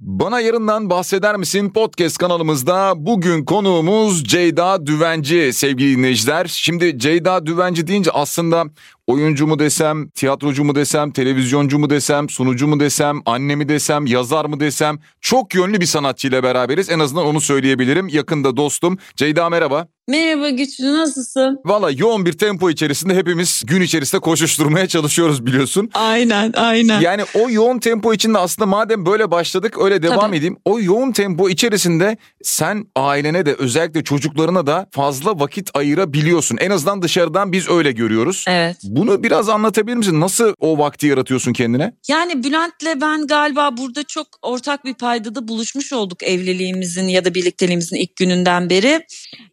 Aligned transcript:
Bana 0.00 0.40
yarından 0.40 0.90
bahseder 0.90 1.36
misin 1.36 1.70
podcast 1.70 2.18
kanalımızda 2.18 2.92
bugün 2.96 3.44
konuğumuz 3.44 4.24
Ceyda 4.24 4.86
Düvenci 4.86 5.52
sevgili 5.52 5.96
dinleyiciler. 5.96 6.46
Şimdi 6.46 6.98
Ceyda 6.98 7.46
Düvenci 7.46 7.86
deyince 7.86 8.10
aslında 8.10 8.64
oyuncu 9.06 9.46
mu 9.46 9.58
desem, 9.58 10.08
tiyatrocu 10.08 10.64
mu 10.64 10.74
desem, 10.74 11.10
televizyoncu 11.10 11.78
mu 11.78 11.90
desem, 11.90 12.28
sunucu 12.28 12.66
mu 12.66 12.80
desem, 12.80 13.20
anne 13.26 13.56
mi 13.56 13.68
desem, 13.68 14.06
yazar 14.06 14.44
mı 14.44 14.60
desem 14.60 14.98
çok 15.20 15.54
yönlü 15.54 15.80
bir 15.80 15.86
sanatçıyla 15.86 16.42
beraberiz. 16.42 16.90
En 16.90 16.98
azından 16.98 17.26
onu 17.26 17.40
söyleyebilirim. 17.40 18.08
Yakında 18.08 18.56
dostum. 18.56 18.98
Ceyda 19.16 19.48
merhaba. 19.48 19.88
Merhaba 20.08 20.50
Güçlü 20.50 20.94
nasılsın? 20.94 21.60
Valla 21.64 21.90
yoğun 21.90 22.26
bir 22.26 22.32
tempo 22.32 22.70
içerisinde 22.70 23.14
hepimiz 23.14 23.62
gün 23.66 23.80
içerisinde 23.80 24.20
koşuşturmaya 24.20 24.88
çalışıyoruz 24.88 25.46
biliyorsun. 25.46 25.90
Aynen 25.94 26.52
aynen. 26.56 27.00
Yani 27.00 27.22
o 27.34 27.50
yoğun 27.50 27.78
tempo 27.78 28.14
içinde 28.14 28.38
aslında 28.38 28.66
madem 28.66 29.06
böyle 29.06 29.30
başladık 29.30 29.74
öyle 29.80 30.02
devam 30.02 30.20
Tabii. 30.20 30.36
edeyim. 30.36 30.56
O 30.64 30.80
yoğun 30.80 31.12
tempo 31.12 31.48
içerisinde 31.48 32.16
sen 32.42 32.86
ailene 32.96 33.46
de 33.46 33.54
özellikle 33.54 34.04
çocuklarına 34.04 34.66
da 34.66 34.86
fazla 34.90 35.40
vakit 35.40 35.70
ayırabiliyorsun. 35.76 36.56
En 36.60 36.70
azından 36.70 37.02
dışarıdan 37.02 37.52
biz 37.52 37.70
öyle 37.70 37.92
görüyoruz. 37.92 38.44
Evet. 38.48 38.76
Bunu 38.96 39.22
biraz 39.22 39.48
anlatabilir 39.48 39.96
misin? 39.96 40.20
Nasıl 40.20 40.54
o 40.58 40.78
vakti 40.78 41.06
yaratıyorsun 41.06 41.52
kendine? 41.52 41.92
Yani 42.08 42.44
Bülent'le 42.44 43.00
ben 43.00 43.26
galiba 43.26 43.76
burada 43.76 44.04
çok 44.04 44.26
ortak 44.42 44.84
bir 44.84 44.94
paydada 44.94 45.48
buluşmuş 45.48 45.92
olduk 45.92 46.22
evliliğimizin 46.22 47.08
ya 47.08 47.24
da 47.24 47.34
birlikteliğimizin 47.34 47.96
ilk 47.96 48.16
gününden 48.16 48.70
beri. 48.70 49.06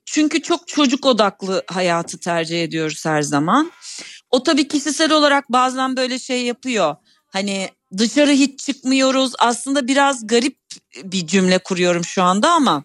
Çünkü 0.05 0.41
çok 0.41 0.67
çocuk 0.67 1.05
odaklı 1.05 1.63
hayatı 1.67 2.19
tercih 2.19 2.63
ediyoruz 2.63 3.05
her 3.05 3.21
zaman. 3.21 3.71
O 4.31 4.43
tabii 4.43 4.67
kişisel 4.67 5.11
olarak 5.11 5.51
bazen 5.51 5.97
böyle 5.97 6.19
şey 6.19 6.43
yapıyor. 6.43 6.95
Hani 7.27 7.69
dışarı 7.97 8.31
hiç 8.31 8.59
çıkmıyoruz. 8.59 9.33
Aslında 9.39 9.87
biraz 9.87 10.27
garip 10.27 10.57
bir 11.03 11.27
cümle 11.27 11.57
kuruyorum 11.57 12.03
şu 12.03 12.23
anda 12.23 12.51
ama 12.51 12.83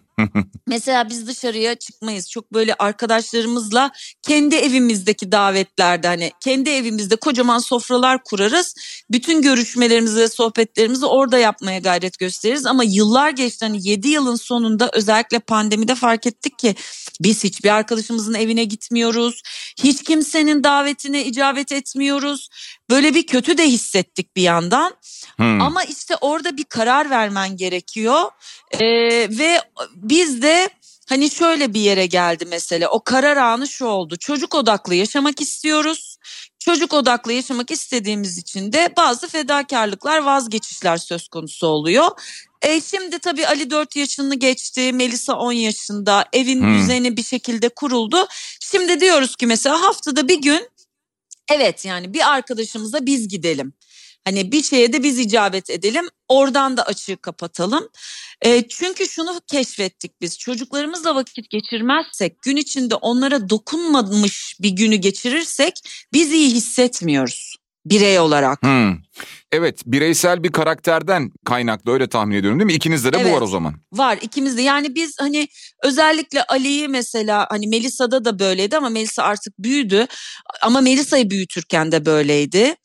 mesela 0.67 1.09
biz 1.09 1.27
dışarıya 1.27 1.75
çıkmayız. 1.75 2.29
Çok 2.29 2.53
böyle 2.53 2.75
arkadaşlarımızla 2.79 3.91
kendi 4.21 4.55
evimizdeki 4.55 5.31
davetlerde 5.31 6.07
hani 6.07 6.31
kendi 6.43 6.69
evimizde 6.69 7.15
kocaman 7.15 7.59
sofralar 7.59 8.23
kurarız. 8.23 8.75
Bütün 9.11 9.41
görüşmelerimizi 9.41 10.19
ve 10.19 10.27
sohbetlerimizi 10.27 11.05
orada 11.05 11.37
yapmaya 11.37 11.79
gayret 11.79 12.19
gösteririz 12.19 12.65
ama 12.65 12.83
yıllar 12.83 13.29
geçti 13.29 13.65
hani 13.65 13.87
7 13.87 14.07
yılın 14.07 14.35
sonunda 14.35 14.89
özellikle 14.93 15.39
pandemide 15.39 15.95
fark 15.95 16.27
ettik 16.27 16.59
ki 16.59 16.75
biz 17.21 17.43
hiçbir 17.43 17.69
arkadaşımızın 17.69 18.33
evine 18.33 18.63
gitmiyoruz. 18.63 19.41
Hiç 19.83 20.03
kimsenin 20.03 20.63
davetine 20.63 21.25
icabet 21.25 21.71
etmiyoruz. 21.71 22.49
Böyle 22.89 23.15
bir 23.15 23.27
kötü 23.27 23.57
de 23.57 23.67
hissettik 23.67 24.35
bir 24.35 24.41
yandan. 24.41 24.95
Hmm. 25.35 25.61
Ama 25.61 25.83
işte 25.83 26.15
orada 26.21 26.57
bir 26.57 26.63
karar 26.63 27.09
vermen 27.09 27.57
gerekiyor. 27.57 28.21
Ee, 28.71 28.87
ve 29.37 29.61
biz 30.09 30.41
de 30.41 30.69
hani 31.09 31.29
şöyle 31.29 31.73
bir 31.73 31.79
yere 31.79 32.05
geldi 32.05 32.45
mesele. 32.45 32.87
O 32.87 33.03
karar 33.03 33.37
anı 33.37 33.67
şu 33.67 33.85
oldu. 33.85 34.15
Çocuk 34.17 34.55
odaklı 34.55 34.95
yaşamak 34.95 35.41
istiyoruz. 35.41 36.17
Çocuk 36.59 36.93
odaklı 36.93 37.33
yaşamak 37.33 37.71
istediğimiz 37.71 38.37
için 38.37 38.73
de 38.73 38.93
bazı 38.97 39.27
fedakarlıklar, 39.27 40.17
vazgeçişler 40.17 40.97
söz 40.97 41.27
konusu 41.27 41.67
oluyor. 41.67 42.07
E 42.61 42.81
şimdi 42.81 43.19
tabii 43.19 43.47
Ali 43.47 43.69
4 43.69 43.95
yaşını 43.95 44.35
geçti, 44.35 44.93
Melisa 44.93 45.33
10 45.33 45.51
yaşında, 45.51 46.25
evin 46.33 46.61
hmm. 46.61 46.79
düzeni 46.79 47.17
bir 47.17 47.23
şekilde 47.23 47.69
kuruldu. 47.69 48.27
Şimdi 48.59 48.99
diyoruz 48.99 49.35
ki 49.35 49.47
mesela 49.47 49.81
haftada 49.81 50.27
bir 50.27 50.41
gün 50.41 50.69
evet 51.51 51.85
yani 51.85 52.13
bir 52.13 52.31
arkadaşımıza 52.33 53.05
biz 53.05 53.27
gidelim. 53.27 53.73
Hani 54.25 54.51
bir 54.51 54.63
şeye 54.63 54.93
de 54.93 55.03
biz 55.03 55.19
icabet 55.19 55.69
edelim. 55.69 56.05
Oradan 56.27 56.77
da 56.77 56.83
açığı 56.83 57.17
kapatalım. 57.17 57.89
E, 58.41 58.67
çünkü 58.67 59.07
şunu 59.07 59.41
keşfettik 59.47 60.21
biz. 60.21 60.37
Çocuklarımızla 60.37 61.15
vakit 61.15 61.49
geçirmezsek, 61.49 62.41
gün 62.41 62.55
içinde 62.55 62.95
onlara 62.95 63.49
dokunmamış 63.49 64.55
bir 64.59 64.69
günü 64.69 64.95
geçirirsek 64.95 65.73
biz 66.13 66.31
iyi 66.31 66.49
hissetmiyoruz 66.49 67.55
birey 67.85 68.19
olarak. 68.19 68.63
Hmm. 68.63 68.97
Evet 69.51 69.83
bireysel 69.85 70.43
bir 70.43 70.51
karakterden 70.51 71.31
kaynaklı 71.45 71.91
öyle 71.91 72.09
tahmin 72.09 72.35
ediyorum 72.35 72.59
değil 72.59 72.65
mi? 72.65 72.73
İkinizde 72.73 73.13
de 73.13 73.17
evet, 73.17 73.31
bu 73.31 73.35
var 73.35 73.41
o 73.41 73.47
zaman. 73.47 73.73
Var 73.93 74.17
ikimizde 74.21 74.61
yani 74.61 74.95
biz 74.95 75.15
hani 75.19 75.47
özellikle 75.83 76.43
Ali'yi 76.43 76.87
mesela 76.87 77.47
hani 77.49 77.67
Melisa'da 77.67 78.25
da 78.25 78.39
böyleydi 78.39 78.77
ama 78.77 78.89
Melisa 78.89 79.23
artık 79.23 79.53
büyüdü. 79.59 80.07
Ama 80.61 80.81
Melisa'yı 80.81 81.29
büyütürken 81.29 81.91
de 81.91 82.05
böyleydi. 82.05 82.75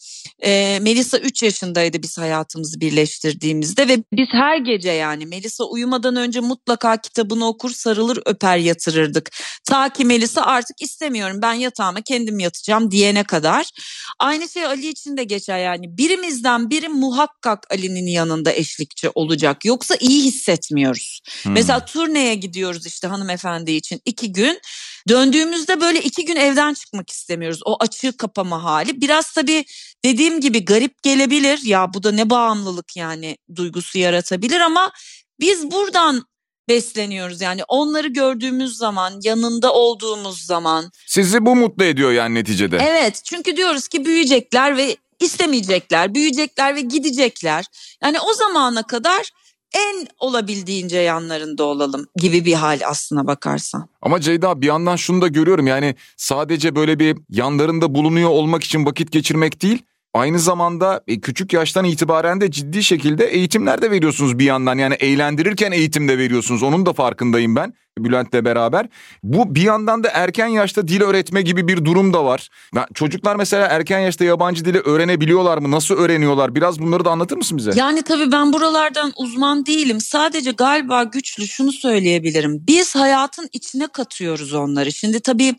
Ee, 0.44 0.78
Melisa 0.82 1.18
3 1.18 1.42
yaşındaydı 1.42 2.02
biz 2.02 2.18
hayatımızı 2.18 2.80
birleştirdiğimizde 2.80 3.88
ve 3.88 3.96
biz 4.12 4.28
her 4.32 4.56
gece 4.56 4.90
yani 4.90 5.26
Melisa 5.26 5.64
uyumadan 5.64 6.16
önce 6.16 6.40
mutlaka 6.40 6.96
kitabını 6.96 7.48
okur 7.48 7.70
sarılır 7.70 8.18
öper 8.26 8.56
yatırırdık. 8.56 9.30
Ta 9.64 9.88
ki 9.88 10.04
Melisa 10.04 10.42
artık 10.42 10.82
istemiyorum 10.82 11.38
ben 11.42 11.52
yatağıma 11.52 12.00
kendim 12.00 12.38
yatacağım 12.38 12.90
diyene 12.90 13.24
kadar. 13.24 13.70
Aynı 14.18 14.48
şey 14.48 14.64
Ali 14.64 14.88
için 14.88 15.16
de 15.16 15.24
geçer 15.24 15.58
yani 15.58 15.98
birimizden 15.98 16.53
ikimizden 16.54 16.70
biri 16.70 16.88
muhakkak 16.88 17.66
Ali'nin 17.70 18.06
yanında 18.06 18.52
eşlikçi 18.52 19.10
olacak. 19.14 19.64
Yoksa 19.64 19.96
iyi 20.00 20.24
hissetmiyoruz. 20.24 21.20
Hmm. 21.42 21.52
Mesela 21.52 21.84
turneye 21.84 22.34
gidiyoruz 22.34 22.86
işte 22.86 23.06
hanımefendi 23.08 23.72
için 23.72 24.00
iki 24.04 24.32
gün. 24.32 24.60
Döndüğümüzde 25.08 25.80
böyle 25.80 26.00
iki 26.00 26.24
gün 26.24 26.36
evden 26.36 26.74
çıkmak 26.74 27.10
istemiyoruz. 27.10 27.60
O 27.64 27.76
açığı 27.80 28.16
kapama 28.16 28.62
hali. 28.62 29.00
Biraz 29.00 29.32
tabii 29.32 29.64
dediğim 30.04 30.40
gibi 30.40 30.64
garip 30.64 31.02
gelebilir. 31.02 31.60
Ya 31.64 31.94
bu 31.94 32.02
da 32.02 32.12
ne 32.12 32.30
bağımlılık 32.30 32.96
yani 32.96 33.36
duygusu 33.56 33.98
yaratabilir 33.98 34.60
ama 34.60 34.92
biz 35.40 35.70
buradan 35.70 36.24
besleniyoruz. 36.68 37.40
Yani 37.40 37.62
onları 37.68 38.08
gördüğümüz 38.08 38.76
zaman, 38.76 39.20
yanında 39.22 39.72
olduğumuz 39.72 40.46
zaman. 40.46 40.90
Sizi 41.06 41.46
bu 41.46 41.56
mutlu 41.56 41.84
ediyor 41.84 42.12
yani 42.12 42.34
neticede. 42.34 42.78
Evet 42.80 43.20
çünkü 43.24 43.56
diyoruz 43.56 43.88
ki 43.88 44.04
büyüyecekler 44.04 44.76
ve 44.76 44.96
istemeyecekler, 45.24 46.14
büyüyecekler 46.14 46.74
ve 46.74 46.80
gidecekler. 46.80 47.64
Yani 48.02 48.20
o 48.20 48.32
zamana 48.32 48.82
kadar 48.82 49.30
en 49.74 50.06
olabildiğince 50.18 50.98
yanlarında 50.98 51.64
olalım 51.64 52.06
gibi 52.16 52.44
bir 52.44 52.54
hal 52.54 52.80
aslına 52.86 53.26
bakarsan. 53.26 53.88
Ama 54.02 54.20
Ceyda 54.20 54.60
bir 54.60 54.66
yandan 54.66 54.96
şunu 54.96 55.22
da 55.22 55.28
görüyorum 55.28 55.66
yani 55.66 55.94
sadece 56.16 56.76
böyle 56.76 56.98
bir 56.98 57.16
yanlarında 57.28 57.94
bulunuyor 57.94 58.30
olmak 58.30 58.64
için 58.64 58.86
vakit 58.86 59.12
geçirmek 59.12 59.62
değil 59.62 59.82
Aynı 60.14 60.38
zamanda 60.38 61.00
e, 61.08 61.20
küçük 61.20 61.52
yaştan 61.52 61.84
itibaren 61.84 62.40
de 62.40 62.50
ciddi 62.50 62.82
şekilde 62.82 63.24
eğitimler 63.24 63.82
de 63.82 63.90
veriyorsunuz 63.90 64.38
bir 64.38 64.44
yandan. 64.44 64.78
Yani 64.78 64.94
eğlendirirken 64.94 65.72
eğitim 65.72 66.08
de 66.08 66.18
veriyorsunuz. 66.18 66.62
Onun 66.62 66.86
da 66.86 66.92
farkındayım 66.92 67.56
ben 67.56 67.74
Bülent'le 67.98 68.44
beraber. 68.44 68.88
Bu 69.22 69.54
bir 69.54 69.62
yandan 69.62 70.04
da 70.04 70.08
erken 70.08 70.46
yaşta 70.46 70.88
dil 70.88 71.00
öğretme 71.00 71.42
gibi 71.42 71.68
bir 71.68 71.84
durum 71.84 72.12
da 72.12 72.24
var. 72.24 72.48
Çocuklar 72.94 73.36
mesela 73.36 73.66
erken 73.66 73.98
yaşta 73.98 74.24
yabancı 74.24 74.64
dili 74.64 74.78
öğrenebiliyorlar 74.78 75.58
mı? 75.58 75.70
Nasıl 75.70 75.94
öğreniyorlar? 75.94 76.54
Biraz 76.54 76.80
bunları 76.80 77.04
da 77.04 77.10
anlatır 77.10 77.36
mısın 77.36 77.58
bize? 77.58 77.70
Yani 77.74 78.02
tabii 78.02 78.32
ben 78.32 78.52
buralardan 78.52 79.12
uzman 79.16 79.66
değilim. 79.66 80.00
Sadece 80.00 80.50
galiba 80.50 81.04
güçlü 81.04 81.48
şunu 81.48 81.72
söyleyebilirim. 81.72 82.64
Biz 82.68 82.94
hayatın 82.94 83.48
içine 83.52 83.86
katıyoruz 83.86 84.54
onları. 84.54 84.92
Şimdi 84.92 85.20
tabii 85.20 85.54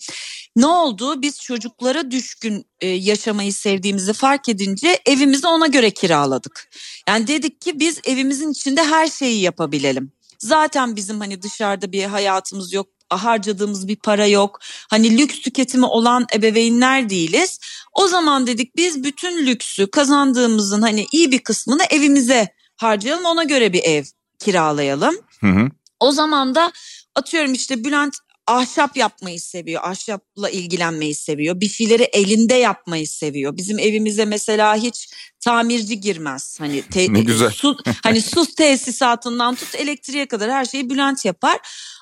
ne 0.55 0.65
oldu? 0.65 1.21
Biz 1.21 1.41
çocuklara 1.41 2.11
düşkün 2.11 2.65
e, 2.81 2.87
yaşamayı 2.87 3.53
sevdiğimizi 3.53 4.13
fark 4.13 4.49
edince 4.49 4.99
evimizi 5.05 5.47
ona 5.47 5.67
göre 5.67 5.91
kiraladık. 5.91 6.69
Yani 7.09 7.27
dedik 7.27 7.61
ki 7.61 7.79
biz 7.79 7.99
evimizin 8.05 8.51
içinde 8.51 8.83
her 8.83 9.07
şeyi 9.07 9.41
yapabilelim. 9.41 10.14
Zaten 10.39 10.95
bizim 10.95 11.19
hani 11.19 11.41
dışarıda 11.41 11.91
bir 11.91 12.03
hayatımız 12.03 12.73
yok 12.73 12.87
harcadığımız 13.09 13.87
bir 13.87 13.95
para 13.95 14.27
yok. 14.27 14.59
Hani 14.89 15.17
lüks 15.17 15.39
tüketimi 15.39 15.85
olan 15.85 16.25
ebeveynler 16.33 17.09
değiliz. 17.09 17.59
O 17.93 18.07
zaman 18.07 18.47
dedik 18.47 18.75
biz 18.75 19.03
bütün 19.03 19.45
lüksü 19.45 19.91
kazandığımızın 19.91 20.81
hani 20.81 21.05
iyi 21.11 21.31
bir 21.31 21.39
kısmını 21.39 21.83
evimize 21.89 22.47
harcayalım. 22.77 23.25
Ona 23.25 23.43
göre 23.43 23.73
bir 23.73 23.83
ev 23.83 24.03
kiralayalım. 24.39 25.15
Hı 25.39 25.47
hı. 25.47 25.69
O 25.99 26.11
zaman 26.11 26.55
da 26.55 26.71
atıyorum 27.15 27.53
işte 27.53 27.83
Bülent 27.83 28.15
ahşap 28.47 28.97
yapmayı 28.97 29.41
seviyor. 29.41 29.81
Ahşapla 29.83 30.49
ilgilenmeyi 30.49 31.15
seviyor. 31.15 31.59
Bir 31.59 31.69
şeyleri 31.69 32.03
elinde 32.03 32.53
yapmayı 32.53 33.07
seviyor. 33.07 33.57
Bizim 33.57 33.79
evimize 33.79 34.25
mesela 34.25 34.75
hiç 34.75 35.09
tamirci 35.45 35.99
girmez. 36.01 36.59
Hani 36.59 36.81
te- 36.81 37.13
ne 37.13 37.21
güzel. 37.21 37.49
Su, 37.49 37.77
hani 38.03 38.21
su 38.33 38.55
tesisatından 38.55 39.55
tut 39.55 39.75
elektriğe 39.75 40.25
kadar 40.25 40.51
her 40.51 40.65
şeyi 40.65 40.89
Bülent 40.89 41.25
yapar. 41.25 41.59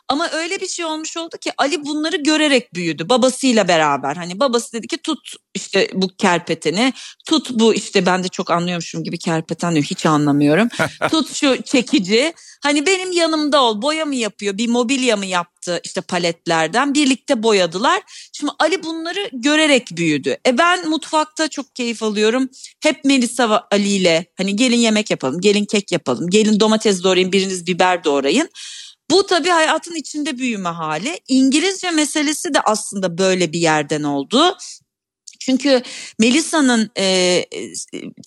Ama 0.08 0.30
öyle 0.30 0.62
bir 0.62 0.68
şey 0.68 0.86
olmuş 0.86 1.18
oldu 1.18 1.38
ki 1.38 1.52
Ali 1.58 1.86
bunları 1.86 2.18
görerek 2.18 2.74
büyüdü 2.74 3.10
babasıyla 3.10 3.68
beraber. 3.68 4.16
Hani 4.16 4.40
babası 4.40 4.74
dedi 4.74 4.88
ki 4.88 4.98
tut 4.98 5.36
işte 5.54 5.90
bu 5.94 6.08
kerpeteni, 6.18 6.94
tut 7.26 7.50
bu 7.50 7.74
işte 7.74 8.06
ben 8.06 8.24
de 8.24 8.28
çok 8.28 8.52
anlıyormuşum 8.52 9.04
gibi 9.04 9.18
kerpeten 9.18 9.74
diyor 9.74 9.86
hiç 9.86 10.06
anlamıyorum. 10.06 10.70
tut 11.12 11.34
şu 11.34 11.62
çekici. 11.62 12.34
Hani 12.64 12.86
benim 12.86 13.12
yanımda 13.12 13.64
ol 13.64 13.82
boya 13.82 14.06
mı 14.06 14.16
yapıyor 14.16 14.58
bir 14.58 14.68
mobilya 14.68 15.18
mı 15.18 15.26
yaptı 15.26 15.82
işte 15.84 16.02
paletlerden 16.02 16.94
birlikte 16.94 17.44
boyadılar. 17.44 18.02
Şimdi 18.34 18.52
Ali 18.60 18.84
bunları 18.84 19.30
görerek 19.34 19.88
büyüdü. 19.92 20.38
E 20.48 20.58
ben 20.58 20.90
mutfakta 20.90 21.48
çok 21.48 21.76
keyif 21.76 22.04
alıyorum. 22.04 22.50
Hep 22.84 23.06
Melisa 23.06 23.33
ve 23.40 23.58
Ali 23.72 23.90
ile 23.90 24.26
hani 24.38 24.56
gelin 24.56 24.78
yemek 24.78 25.12
yapalım 25.12 25.42
gelin 25.42 25.66
kek 25.66 25.92
yapalım 25.92 26.30
gelin 26.30 26.60
domates 26.60 27.04
doğrayın 27.04 27.32
biriniz 27.32 27.68
biber 27.68 28.04
doğrayın. 28.04 28.50
Bu 29.12 29.26
tabii 29.26 29.50
hayatın 29.50 29.96
içinde 29.96 30.38
büyüme 30.38 30.70
hali. 30.70 31.20
İngilizce 31.28 31.92
meselesi 31.92 32.54
de 32.54 32.62
aslında 32.62 33.18
böyle 33.18 33.54
bir 33.54 33.60
yerden 33.60 34.04
oldu. 34.04 34.58
Çünkü 35.40 35.82
Melisa'nın 36.20 36.92
e, 36.98 37.46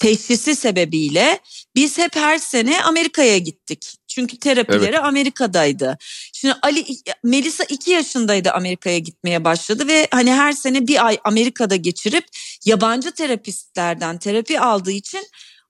teşhisi 0.00 0.56
sebebiyle 0.56 1.40
biz 1.74 1.98
hep 1.98 2.16
her 2.16 2.38
sene 2.38 2.82
Amerika'ya 2.82 3.38
gittik. 3.38 3.96
Çünkü 4.16 4.36
terapileri 4.38 4.84
evet. 4.84 5.04
Amerika'daydı. 5.04 5.98
Şimdi 6.32 6.54
Ali 6.62 6.84
Melisa 7.24 7.64
iki 7.64 7.90
yaşındaydı 7.90 8.50
Amerika'ya 8.50 8.98
gitmeye 8.98 9.44
başladı 9.44 9.88
ve 9.88 10.08
hani 10.10 10.32
her 10.32 10.52
sene 10.52 10.86
bir 10.86 11.06
ay 11.06 11.18
Amerika'da 11.24 11.76
geçirip 11.76 12.24
yabancı 12.64 13.10
terapistlerden 13.10 14.18
terapi 14.18 14.60
aldığı 14.60 14.90
için 14.90 15.26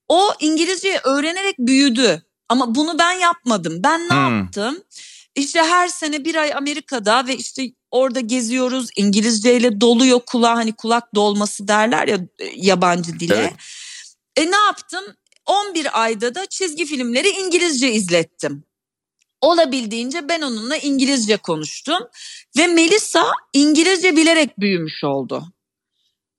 o 0.09 0.33
İngilizceyi 0.41 0.99
öğrenerek 1.05 1.59
büyüdü. 1.59 2.23
Ama 2.49 2.75
bunu 2.75 2.99
ben 2.99 3.13
yapmadım. 3.13 3.83
Ben 3.83 4.01
ne 4.01 4.11
hmm. 4.11 4.39
yaptım? 4.39 4.83
İşte 5.35 5.63
her 5.63 5.89
sene 5.89 6.25
bir 6.25 6.35
ay 6.35 6.55
Amerika'da 6.55 7.27
ve 7.27 7.37
işte 7.37 7.63
orada 7.91 8.21
geziyoruz. 8.21 8.89
İngilizceyle 8.97 9.81
doluyor 9.81 10.21
kulağı 10.27 10.55
hani 10.55 10.73
kulak 10.73 11.15
dolması 11.15 11.69
derler 11.69 12.09
ya 12.09 12.17
e, 12.39 12.45
yabancı 12.57 13.21
dile. 13.21 13.37
Evet. 13.37 13.55
E 14.37 14.51
ne 14.51 14.57
yaptım? 14.57 15.05
11 15.47 16.03
ayda 16.03 16.35
da 16.35 16.47
çizgi 16.47 16.87
filmleri 16.87 17.29
İngilizce 17.29 17.93
izlettim. 17.93 18.65
Olabildiğince 19.41 20.29
ben 20.29 20.41
onunla 20.41 20.77
İngilizce 20.77 21.37
konuştum 21.37 21.99
ve 22.57 22.67
Melisa 22.67 23.31
İngilizce 23.53 24.17
bilerek 24.17 24.61
büyümüş 24.61 25.05
oldu. 25.05 25.45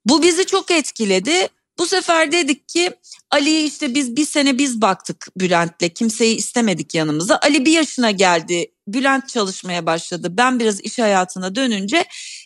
Bu 0.06 0.22
bizi 0.22 0.46
çok 0.46 0.72
etkiledi. 0.72 1.50
Bu 1.78 1.86
sefer 1.86 2.32
dedik 2.32 2.70
ki 2.70 2.92
Ali'yi 3.32 3.68
işte 3.68 3.96
biz 3.96 4.16
bir 4.16 4.26
sene 4.26 4.58
biz 4.58 4.82
baktık 4.82 5.28
Bülent'le 5.38 5.94
kimseyi 5.96 6.36
istemedik 6.36 6.96
yanımıza. 6.96 7.40
Ali 7.44 7.66
bir 7.66 7.72
yaşına 7.72 8.12
geldi 8.12 8.72
Bülent 8.88 9.30
çalışmaya 9.30 9.86
başladı. 9.86 10.28
Ben 10.32 10.60
biraz 10.60 10.82
iş 10.82 11.00
hayatına 11.00 11.56
dönünce 11.56 12.06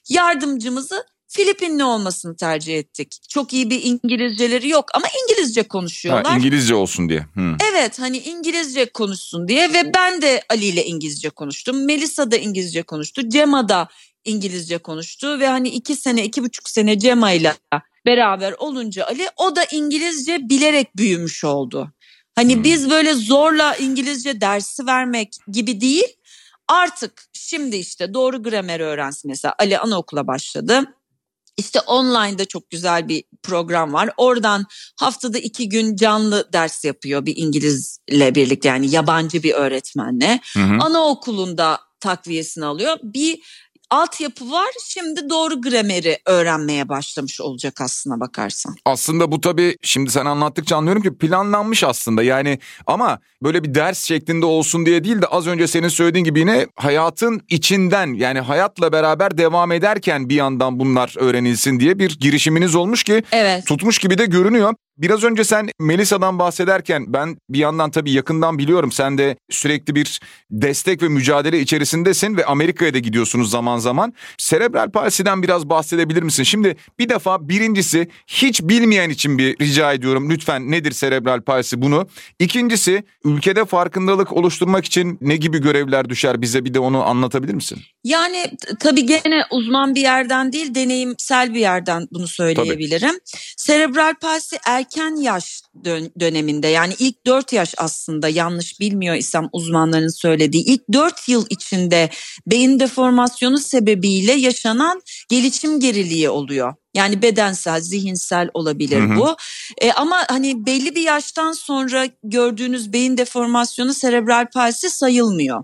yardımcımızı 0.09 1.05
Filipinli 1.33 1.83
olmasını 1.83 2.35
tercih 2.35 2.77
ettik. 2.77 3.17
Çok 3.29 3.53
iyi 3.53 3.69
bir 3.69 3.81
İngilizceleri 3.83 4.69
yok 4.69 4.85
ama 4.93 5.05
İngilizce 5.23 5.63
konuşuyorlar. 5.63 6.25
Ha, 6.25 6.37
İngilizce 6.37 6.75
olsun 6.75 7.09
diye. 7.09 7.25
Hmm. 7.33 7.57
Evet 7.71 7.99
hani 7.99 8.17
İngilizce 8.17 8.85
konuşsun 8.85 9.47
diye 9.47 9.73
ve 9.73 9.93
ben 9.93 10.21
de 10.21 10.41
Ali 10.49 10.65
ile 10.65 10.85
İngilizce 10.85 11.29
konuştum. 11.29 11.85
Melisa 11.85 12.31
da 12.31 12.37
İngilizce 12.37 12.83
konuştu. 12.83 13.29
Cema 13.29 13.69
da 13.69 13.87
İngilizce 14.25 14.77
konuştu 14.77 15.39
ve 15.39 15.47
hani 15.47 15.69
iki 15.69 15.95
sene 15.95 16.25
iki 16.25 16.43
buçuk 16.43 16.69
sene 16.69 16.99
Cema 16.99 17.31
ile 17.31 17.53
beraber 18.05 18.53
olunca 18.57 19.05
Ali 19.05 19.27
o 19.37 19.55
da 19.55 19.63
İngilizce 19.71 20.49
bilerek 20.49 20.97
büyümüş 20.97 21.43
oldu. 21.43 21.91
Hani 22.35 22.55
hmm. 22.55 22.63
biz 22.63 22.89
böyle 22.89 23.13
zorla 23.13 23.75
İngilizce 23.75 24.41
dersi 24.41 24.85
vermek 24.85 25.33
gibi 25.47 25.81
değil 25.81 26.07
artık 26.67 27.23
şimdi 27.33 27.75
işte 27.75 28.13
doğru 28.13 28.43
gramer 28.43 28.79
öğrensin 28.79 29.31
mesela 29.31 29.55
Ali 29.59 29.79
anaokula 29.79 30.27
başladı. 30.27 30.95
İşte 31.57 31.79
online'da 31.79 32.45
çok 32.45 32.69
güzel 32.69 33.07
bir 33.07 33.23
program 33.43 33.93
var. 33.93 34.09
Oradan 34.17 34.65
haftada 34.99 35.37
iki 35.37 35.69
gün 35.69 35.95
canlı 35.95 36.49
ders 36.53 36.85
yapıyor 36.85 37.25
bir 37.25 37.37
İngilizle 37.37 38.35
birlikte 38.35 38.69
yani 38.69 38.91
yabancı 38.91 39.43
bir 39.43 39.53
öğretmenle. 39.53 40.39
Hı 40.53 40.59
hı. 40.59 40.77
Anaokulunda 40.79 41.79
takviyesini 41.99 42.65
alıyor. 42.65 42.97
Bir 43.03 43.39
altyapı 43.91 44.51
var. 44.51 44.69
Şimdi 44.85 45.29
doğru 45.29 45.61
grameri 45.61 46.17
öğrenmeye 46.25 46.89
başlamış 46.89 47.41
olacak 47.41 47.81
aslına 47.81 48.19
bakarsan. 48.19 48.75
Aslında 48.85 49.31
bu 49.31 49.41
tabii 49.41 49.77
şimdi 49.81 50.11
sen 50.11 50.25
anlattıkça 50.25 50.77
anlıyorum 50.77 51.01
ki 51.01 51.17
planlanmış 51.17 51.83
aslında. 51.83 52.23
Yani 52.23 52.59
ama 52.87 53.19
böyle 53.43 53.63
bir 53.63 53.75
ders 53.75 54.03
şeklinde 54.03 54.45
olsun 54.45 54.85
diye 54.85 55.03
değil 55.03 55.21
de 55.21 55.25
az 55.25 55.47
önce 55.47 55.67
senin 55.67 55.87
söylediğin 55.87 56.25
gibi 56.25 56.39
yine 56.39 56.67
hayatın 56.75 57.41
içinden 57.49 58.13
yani 58.13 58.39
hayatla 58.39 58.91
beraber 58.91 59.37
devam 59.37 59.71
ederken 59.71 60.29
bir 60.29 60.35
yandan 60.35 60.79
bunlar 60.79 61.13
öğrenilsin 61.17 61.79
diye 61.79 61.99
bir 61.99 62.19
girişiminiz 62.19 62.75
olmuş 62.75 63.03
ki 63.03 63.23
evet. 63.31 63.65
tutmuş 63.67 63.99
gibi 63.99 64.17
de 64.17 64.25
görünüyor. 64.25 64.73
Biraz 64.97 65.23
önce 65.23 65.43
sen 65.43 65.69
Melisa'dan 65.79 66.39
bahsederken 66.39 67.13
ben 67.13 67.37
bir 67.49 67.59
yandan 67.59 67.91
tabii 67.91 68.11
yakından 68.11 68.57
biliyorum 68.57 68.91
sen 68.91 69.17
de 69.17 69.37
sürekli 69.49 69.95
bir 69.95 70.19
destek 70.51 71.01
ve 71.01 71.07
mücadele 71.07 71.59
içerisindesin 71.59 72.37
ve 72.37 72.45
Amerika'ya 72.45 72.93
da 72.93 72.99
gidiyorsunuz 72.99 73.51
zaman 73.51 73.77
zaman. 73.81 74.13
Serebral 74.37 74.91
palsiden 74.91 75.43
biraz 75.43 75.69
bahsedebilir 75.69 76.23
misin? 76.23 76.43
Şimdi 76.43 76.75
bir 76.99 77.09
defa 77.09 77.49
birincisi 77.49 78.07
hiç 78.27 78.61
bilmeyen 78.61 79.09
için 79.09 79.37
bir 79.37 79.59
rica 79.59 79.93
ediyorum 79.93 80.29
lütfen 80.29 80.71
nedir 80.71 80.91
serebral 80.91 81.41
palsi 81.41 81.81
bunu. 81.81 82.07
İkincisi 82.39 83.03
ülkede 83.23 83.65
farkındalık 83.65 84.33
oluşturmak 84.33 84.85
için 84.85 85.17
ne 85.21 85.35
gibi 85.35 85.61
görevler 85.61 86.09
düşer 86.09 86.41
bize 86.41 86.65
bir 86.65 86.73
de 86.73 86.79
onu 86.79 87.03
anlatabilir 87.03 87.53
misin? 87.53 87.79
Yani 88.03 88.51
tabii 88.79 89.05
gene 89.05 89.43
uzman 89.51 89.95
bir 89.95 90.01
yerden 90.01 90.53
değil 90.53 90.75
deneyimsel 90.75 91.53
bir 91.53 91.59
yerden 91.59 92.07
bunu 92.11 92.27
söyleyebilirim. 92.27 93.09
Tabii. 93.09 93.41
Serebral 93.57 94.15
palsi 94.21 94.57
erken 94.65 95.21
yaş 95.21 95.61
dön- 95.85 96.11
döneminde 96.19 96.67
yani 96.67 96.93
ilk 96.99 97.25
4 97.25 97.53
yaş 97.53 97.73
aslında 97.77 98.29
yanlış 98.29 98.79
bilmiyor 98.79 99.15
isem 99.15 99.49
uzmanların 99.51 100.19
söylediği 100.21 100.63
ilk 100.63 100.81
4 100.93 101.29
yıl 101.29 101.45
içinde 101.49 102.09
beyin 102.47 102.79
deformasyonu 102.79 103.57
sebebiyle 103.57 104.33
yaşanan 104.33 105.01
gelişim 105.29 105.79
geriliği 105.79 106.29
oluyor. 106.29 106.73
Yani 106.93 107.21
bedensel, 107.21 107.81
zihinsel 107.81 108.49
olabilir 108.53 109.01
hı 109.01 109.13
hı. 109.13 109.17
bu. 109.17 109.35
E, 109.77 109.91
ama 109.91 110.25
hani 110.29 110.65
belli 110.65 110.95
bir 110.95 111.01
yaştan 111.01 111.51
sonra 111.51 112.07
gördüğünüz 112.23 112.93
beyin 112.93 113.17
deformasyonu 113.17 113.93
serebral 113.93 114.45
palsi 114.53 114.89
sayılmıyor. 114.89 115.63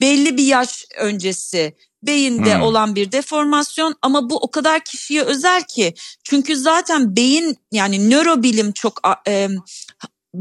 Belli 0.00 0.36
bir 0.36 0.46
yaş 0.46 0.84
öncesi 0.98 1.74
beyinde 2.06 2.54
hmm. 2.54 2.62
olan 2.62 2.94
bir 2.94 3.12
deformasyon 3.12 3.94
ama 4.02 4.30
bu 4.30 4.36
o 4.36 4.50
kadar 4.50 4.84
kişiye 4.84 5.22
özel 5.22 5.62
ki 5.62 5.94
çünkü 6.24 6.56
zaten 6.56 7.16
beyin 7.16 7.56
yani 7.72 8.10
nörobilim 8.10 8.72
çok 8.72 9.00
e, 9.28 9.48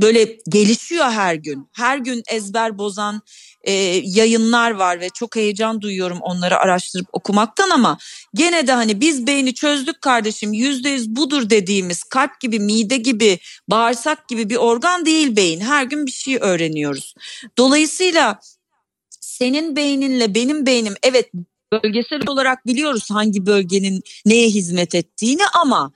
böyle 0.01 0.37
gelişiyor 0.49 1.05
her 1.05 1.35
gün. 1.35 1.69
Her 1.73 1.97
gün 1.97 2.23
ezber 2.31 2.77
bozan 2.77 3.21
e, 3.63 3.71
yayınlar 4.03 4.71
var 4.71 4.99
ve 4.99 5.09
çok 5.09 5.35
heyecan 5.35 5.81
duyuyorum 5.81 6.17
onları 6.21 6.57
araştırıp 6.57 7.07
okumaktan 7.13 7.69
ama 7.69 7.97
gene 8.33 8.67
de 8.67 8.71
hani 8.71 9.01
biz 9.01 9.27
beyni 9.27 9.53
çözdük 9.53 10.01
kardeşim 10.01 10.53
yüzde 10.53 10.89
yüz 10.89 11.15
budur 11.15 11.49
dediğimiz 11.49 12.03
kalp 12.03 12.39
gibi 12.39 12.59
mide 12.59 12.97
gibi 12.97 13.39
bağırsak 13.67 14.27
gibi 14.27 14.49
bir 14.49 14.55
organ 14.55 15.05
değil 15.05 15.35
beyin. 15.35 15.59
Her 15.59 15.83
gün 15.83 16.05
bir 16.05 16.11
şey 16.11 16.37
öğreniyoruz. 16.41 17.15
Dolayısıyla 17.57 18.39
senin 19.21 19.75
beyninle 19.75 20.35
benim 20.35 20.65
beynim 20.65 20.93
evet 21.03 21.31
bölgesel 21.71 22.27
olarak 22.27 22.67
biliyoruz 22.67 23.11
hangi 23.11 23.45
bölgenin 23.45 24.03
neye 24.25 24.49
hizmet 24.49 24.95
ettiğini 24.95 25.41
ama 25.53 25.91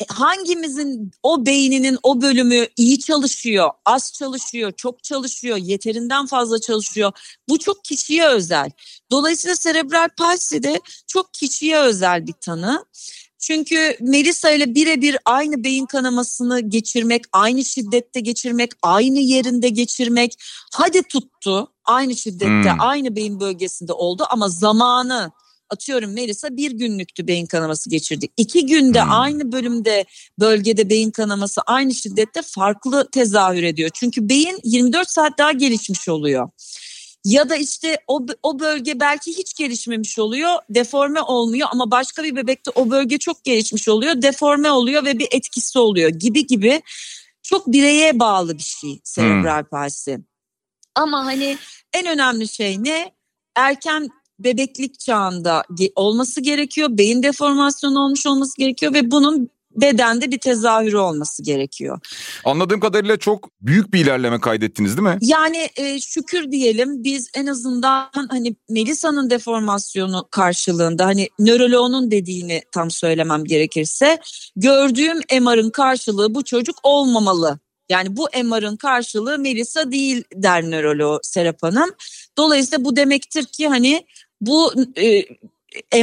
e, 0.00 0.04
hangimizin 0.08 1.10
o 1.22 1.46
beyninin 1.46 1.98
o 2.02 2.22
bölümü 2.22 2.66
iyi 2.76 2.98
çalışıyor, 2.98 3.70
az 3.84 4.12
çalışıyor, 4.12 4.72
çok 4.72 5.04
çalışıyor, 5.04 5.56
yeterinden 5.56 6.26
fazla 6.26 6.60
çalışıyor. 6.60 7.12
Bu 7.48 7.58
çok 7.58 7.84
kişiye 7.84 8.28
özel. 8.28 8.70
Dolayısıyla 9.10 9.56
serebral 9.56 10.08
palsi 10.16 10.62
de 10.62 10.80
çok 11.06 11.34
kişiye 11.34 11.78
özel 11.78 12.26
bir 12.26 12.32
tanı. 12.32 12.84
Çünkü 13.38 13.96
Melisa 14.00 14.50
ile 14.50 14.74
birebir 14.74 15.16
aynı 15.24 15.64
beyin 15.64 15.86
kanamasını 15.86 16.60
geçirmek, 16.60 17.24
aynı 17.32 17.64
şiddette 17.64 18.20
geçirmek, 18.20 18.72
aynı 18.82 19.18
yerinde 19.18 19.68
geçirmek 19.68 20.32
hadi 20.72 21.02
tuttu. 21.02 21.72
Aynı 21.84 22.16
şiddette, 22.16 22.72
hmm. 22.72 22.80
aynı 22.80 23.16
beyin 23.16 23.40
bölgesinde 23.40 23.92
oldu 23.92 24.24
ama 24.30 24.48
zamanı 24.48 25.32
atıyorum 25.70 26.12
Melisa 26.12 26.56
bir 26.56 26.70
günlüktü 26.70 27.26
beyin 27.26 27.46
kanaması 27.46 27.90
geçirdi. 27.90 28.28
İki 28.36 28.66
günde 28.66 29.02
hmm. 29.02 29.12
aynı 29.12 29.52
bölümde 29.52 30.04
bölgede 30.40 30.90
beyin 30.90 31.10
kanaması 31.10 31.60
aynı 31.66 31.94
şiddette 31.94 32.42
farklı 32.42 33.08
tezahür 33.12 33.62
ediyor. 33.62 33.90
Çünkü 33.94 34.28
beyin 34.28 34.60
24 34.64 35.10
saat 35.10 35.38
daha 35.38 35.52
gelişmiş 35.52 36.08
oluyor. 36.08 36.48
Ya 37.28 37.48
da 37.48 37.56
işte 37.56 37.98
o, 38.06 38.26
o 38.42 38.58
bölge 38.58 39.00
belki 39.00 39.38
hiç 39.38 39.54
gelişmemiş 39.54 40.18
oluyor, 40.18 40.54
deforme 40.70 41.20
olmuyor 41.20 41.68
ama 41.72 41.90
başka 41.90 42.24
bir 42.24 42.36
bebekte 42.36 42.70
o 42.74 42.90
bölge 42.90 43.18
çok 43.18 43.44
gelişmiş 43.44 43.88
oluyor, 43.88 44.22
deforme 44.22 44.70
oluyor 44.70 45.04
ve 45.04 45.18
bir 45.18 45.28
etkisi 45.30 45.78
oluyor 45.78 46.10
gibi 46.10 46.46
gibi 46.46 46.82
çok 47.42 47.66
bireye 47.66 48.20
bağlı 48.20 48.58
bir 48.58 48.62
şey 48.62 49.00
serebral 49.04 49.60
hmm. 49.60 49.68
palsi. 49.68 50.18
Ama 50.94 51.24
hani 51.24 51.58
en 51.92 52.06
önemli 52.06 52.48
şey 52.48 52.84
ne? 52.84 53.12
Erken 53.56 54.08
bebeklik 54.38 55.00
çağında 55.00 55.64
olması 55.94 56.40
gerekiyor. 56.40 56.88
Beyin 56.90 57.22
deformasyonu 57.22 58.00
olmuş 58.00 58.26
olması 58.26 58.56
gerekiyor 58.58 58.94
ve 58.94 59.10
bunun 59.10 59.50
bedende 59.70 60.30
bir 60.30 60.38
tezahürü 60.38 60.96
olması 60.96 61.42
gerekiyor. 61.42 62.00
Anladığım 62.44 62.80
kadarıyla 62.80 63.16
çok 63.16 63.50
büyük 63.60 63.92
bir 63.92 64.00
ilerleme 64.00 64.40
kaydettiniz 64.40 64.96
değil 64.96 65.08
mi? 65.08 65.18
Yani 65.20 65.68
e, 65.76 66.00
şükür 66.00 66.52
diyelim 66.52 67.04
biz 67.04 67.30
en 67.34 67.46
azından 67.46 68.10
hani 68.30 68.56
Melisa'nın 68.70 69.30
deformasyonu 69.30 70.28
karşılığında 70.30 71.06
hani 71.06 71.28
nöroloğunun 71.38 72.10
dediğini 72.10 72.62
tam 72.72 72.90
söylemem 72.90 73.44
gerekirse 73.44 74.18
gördüğüm 74.56 75.18
MR'ın 75.42 75.70
karşılığı 75.70 76.34
bu 76.34 76.44
çocuk 76.44 76.76
olmamalı. 76.82 77.58
Yani 77.88 78.16
bu 78.16 78.28
MR'ın 78.44 78.76
karşılığı 78.76 79.38
Melisa 79.38 79.92
değil 79.92 80.24
der 80.34 80.70
nöroloğu 80.70 81.20
Serap 81.22 81.62
Hanım. 81.62 81.90
Dolayısıyla 82.38 82.84
bu 82.84 82.96
demektir 82.96 83.44
ki 83.44 83.68
hani 83.68 84.06
bu 84.40 84.72
e, 84.96 85.24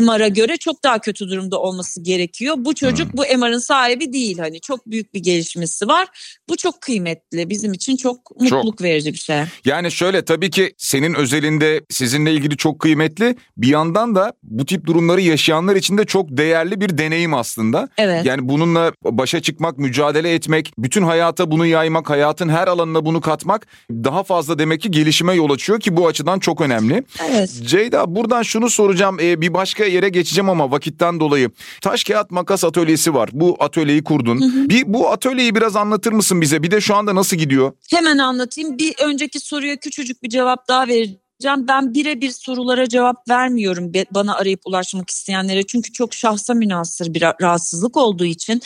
MR'a 0.01 0.27
göre 0.27 0.57
çok 0.57 0.84
daha 0.84 1.00
kötü 1.00 1.29
durumda 1.29 1.60
olması 1.60 2.01
gerekiyor. 2.01 2.55
Bu 2.57 2.75
çocuk 2.75 3.13
hmm. 3.13 3.17
bu 3.17 3.38
MR'ın 3.38 3.60
sahibi 3.60 4.13
değil 4.13 4.38
hani 4.38 4.62
çok 4.62 4.91
büyük 4.91 5.13
bir 5.13 5.19
gelişmesi 5.19 5.88
var. 5.88 6.07
Bu 6.50 6.57
çok 6.57 6.81
kıymetli 6.81 7.50
bizim 7.50 7.74
için 7.74 7.98
çok 7.98 8.41
mutluluk 8.41 8.77
çok. 8.77 8.81
verici 8.81 9.13
bir 9.13 9.17
şey. 9.17 9.38
Yani 9.65 9.91
şöyle 9.91 10.25
tabii 10.25 10.50
ki 10.50 10.74
senin 10.77 11.13
özelinde 11.13 11.81
sizinle 11.89 12.34
ilgili 12.34 12.57
çok 12.57 12.79
kıymetli 12.79 13.36
bir 13.57 13.67
yandan 13.67 14.15
da 14.15 14.34
bu 14.43 14.65
tip 14.65 14.86
durumları 14.86 15.22
yaşayanlar 15.22 15.75
için 15.75 15.98
de 15.98 16.05
çok 16.05 16.25
değerli 16.29 16.81
bir 16.81 16.98
deneyim 16.98 17.34
aslında. 17.34 17.89
Evet. 17.98 18.25
Yani 18.25 18.50
bununla 18.50 18.93
başa 19.03 19.41
çıkmak, 19.41 19.77
mücadele 19.77 20.34
etmek, 20.34 20.74
bütün 20.77 21.03
hayata 21.03 21.51
bunu 21.51 21.65
yaymak, 21.65 22.10
hayatın 22.10 22.50
her 22.50 22.67
alanına 22.67 23.05
bunu 23.05 23.22
katmak 23.22 23.67
daha 23.91 24.24
fazla 24.24 24.60
demek 24.60 24.81
ki 24.81 24.91
gelişime 24.91 25.34
yol 25.34 25.51
açıyor 25.51 25.79
ki 25.79 25.98
bu 25.98 26.07
açıdan 26.07 26.39
çok 26.39 26.62
önemli. 26.62 27.03
Evet. 27.29 27.62
Ceyda 27.65 28.15
buradan 28.15 28.43
şunu 28.43 28.69
soracağım. 28.69 29.17
Ee, 29.19 29.41
bir 29.41 29.54
başka 29.55 29.85
yere 29.85 30.09
geçeceğim 30.09 30.50
ama 30.50 30.71
vakitten 30.71 31.19
dolayı. 31.19 31.50
Taş 31.81 32.03
kağıt 32.03 32.31
makas 32.31 32.63
atölyesi 32.63 33.13
var. 33.13 33.29
Bu 33.33 33.57
atölyeyi 33.59 34.03
kurdun. 34.03 34.41
Hı 34.41 34.45
hı. 34.45 34.69
Bir 34.69 34.93
bu 34.93 35.09
atölyeyi 35.09 35.55
biraz 35.55 35.75
anlatır 35.75 36.12
mısın 36.12 36.41
bize? 36.41 36.63
Bir 36.63 36.71
de 36.71 36.81
şu 36.81 36.95
anda 36.95 37.15
nasıl 37.15 37.38
gidiyor? 37.38 37.74
Hemen 37.89 38.17
anlatayım. 38.17 38.77
Bir 38.77 38.95
önceki 39.03 39.39
soruya 39.39 39.75
küçücük 39.75 40.24
bir 40.24 40.29
cevap 40.29 40.67
daha 40.67 40.88
vereceğim. 40.88 41.67
Ben 41.67 41.93
birebir 41.93 42.31
sorulara 42.31 42.89
cevap 42.89 43.29
vermiyorum 43.29 43.91
bana 44.12 44.35
arayıp 44.35 44.62
ulaşmak 44.65 45.09
isteyenlere. 45.09 45.63
Çünkü 45.63 45.91
çok 45.91 46.13
şahsa 46.13 46.53
münasır 46.53 47.13
bir 47.13 47.24
rahatsızlık 47.41 47.97
olduğu 47.97 48.25
için. 48.25 48.62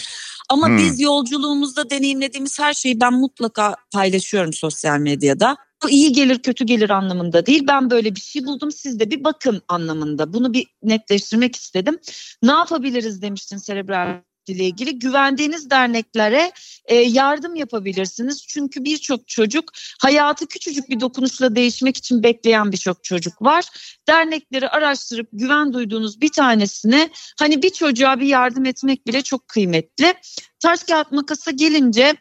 Ama 0.50 0.68
hmm. 0.68 0.78
biz 0.78 1.00
yolculuğumuzda 1.00 1.90
deneyimlediğimiz 1.90 2.60
her 2.60 2.74
şeyi 2.74 3.02
ben 3.02 3.14
mutlaka 3.14 3.76
paylaşıyorum 3.94 4.54
sosyal 4.54 5.00
medyada. 5.00 5.58
Bu 5.84 5.90
iyi 5.90 6.12
gelir 6.12 6.40
kötü 6.40 6.66
gelir 6.66 6.90
anlamında 6.90 7.46
değil. 7.46 7.64
Ben 7.68 7.90
böyle 7.90 8.16
bir 8.16 8.22
şey 8.22 8.46
buldum 8.46 8.72
siz 8.72 9.00
de 9.00 9.12
bir 9.12 9.24
bakın 9.24 9.62
anlamında. 9.68 10.34
Bunu 10.34 10.54
bir 10.54 10.68
netleştirmek 10.84 11.56
istedim. 11.56 12.00
Ne 12.44 12.52
yapabiliriz 12.52 13.22
demiştin 13.22 13.58
serebral 13.58 14.22
ile 14.50 14.66
ilgili 14.66 15.00
güvendiğiniz 15.00 15.70
derneklere 15.70 16.52
e, 16.86 16.96
yardım 16.96 17.56
yapabilirsiniz. 17.56 18.48
Çünkü 18.48 18.84
birçok 18.86 19.28
çocuk 19.28 19.72
hayatı 20.02 20.48
küçücük 20.48 20.90
bir 20.90 21.00
dokunuşla 21.00 21.56
değişmek 21.56 21.98
için 21.98 22.24
bekleyen 22.24 22.72
birçok 22.72 23.04
çocuk 23.04 23.42
var. 23.42 23.66
Dernekleri 24.08 24.70
araştırıp 24.70 25.30
güven 25.34 25.74
duyduğunuz 25.74 26.22
bir 26.22 26.32
tanesine 26.32 27.10
hani 27.40 27.64
bir 27.64 27.70
çocuğa 27.70 28.20
bir 28.20 28.28
yardım 28.28 28.66
etmek 28.66 29.08
bile 29.08 29.22
çok 29.22 29.48
kıymetli. 29.48 30.14
Taş 30.60 30.84
kağıt 30.84 31.12
makasa 31.12 31.52
gelince 31.52 32.16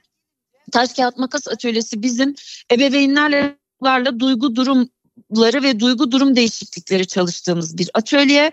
Taş 0.73 0.93
Kağıt 0.93 1.19
Makas 1.19 1.49
Atölyesi 1.49 2.03
bizim 2.03 2.35
ebeveynlerle 2.73 3.57
duygu 4.19 4.57
durumları 4.57 5.63
ve 5.63 5.81
duygu 5.81 6.13
durum 6.13 6.37
değişiklikleri 6.37 7.07
çalıştığımız 7.07 7.79
bir 7.79 7.91
atölye. 7.95 8.53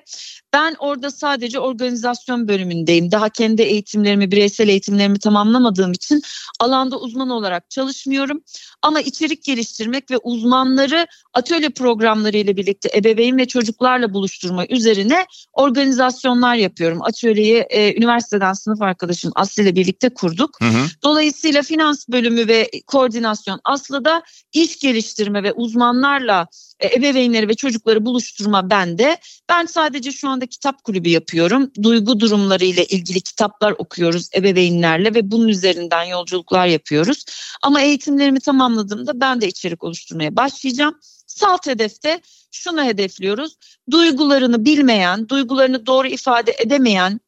Ben 0.55 0.75
orada 0.79 1.11
sadece 1.11 1.59
organizasyon 1.59 2.47
bölümündeyim. 2.47 3.11
Daha 3.11 3.29
kendi 3.29 3.61
eğitimlerimi, 3.61 4.31
bireysel 4.31 4.67
eğitimlerimi 4.67 5.19
tamamlamadığım 5.19 5.91
için 5.91 6.21
alanda 6.59 6.99
uzman 6.99 7.29
olarak 7.29 7.69
çalışmıyorum. 7.69 8.41
Ama 8.81 9.01
içerik 9.01 9.43
geliştirmek 9.43 10.11
ve 10.11 10.17
uzmanları 10.17 11.07
atölye 11.33 11.69
programları 11.69 12.37
ile 12.37 12.57
birlikte 12.57 12.89
ebeveyn 12.95 13.37
ve 13.37 13.47
çocuklarla 13.47 14.13
buluşturma 14.13 14.65
üzerine 14.65 15.25
organizasyonlar 15.53 16.55
yapıyorum. 16.55 17.01
Atölyeyi 17.01 17.65
e, 17.69 17.97
üniversiteden 17.97 18.53
sınıf 18.53 18.81
arkadaşım 18.81 19.31
Aslı 19.35 19.63
ile 19.63 19.75
birlikte 19.75 20.09
kurduk. 20.09 20.61
Hı 20.61 20.65
hı. 20.65 20.85
Dolayısıyla 21.03 21.61
finans 21.61 22.07
bölümü 22.09 22.47
ve 22.47 22.71
koordinasyon 22.87 23.59
Aslı'da 23.63 24.23
iş 24.53 24.79
geliştirme 24.79 25.43
ve 25.43 25.53
uzmanlarla 25.53 26.47
ebeveynleri 26.83 27.47
ve 27.47 27.53
çocukları 27.53 28.05
buluşturma 28.05 28.69
bende. 28.69 29.17
Ben 29.49 29.65
sadece 29.65 30.11
şu 30.11 30.29
anda 30.29 30.45
kitap 30.45 30.83
kulübü 30.83 31.09
yapıyorum. 31.09 31.71
Duygu 31.83 32.19
durumları 32.19 32.65
ile 32.65 32.85
ilgili 32.85 33.21
kitaplar 33.21 33.71
okuyoruz 33.77 34.29
ebeveynlerle 34.35 35.13
ve 35.13 35.31
bunun 35.31 35.47
üzerinden 35.47 36.03
yolculuklar 36.03 36.67
yapıyoruz. 36.67 37.25
Ama 37.61 37.81
eğitimlerimi 37.81 38.39
tamamladığımda 38.39 39.21
ben 39.21 39.41
de 39.41 39.47
içerik 39.47 39.83
oluşturmaya 39.83 40.35
başlayacağım. 40.35 40.99
Salt 41.27 41.67
hedefte 41.67 42.21
şunu 42.51 42.83
hedefliyoruz. 42.83 43.57
Duygularını 43.91 44.65
bilmeyen, 44.65 45.29
duygularını 45.29 45.85
doğru 45.85 46.07
ifade 46.07 46.55
edemeyen 46.59 47.19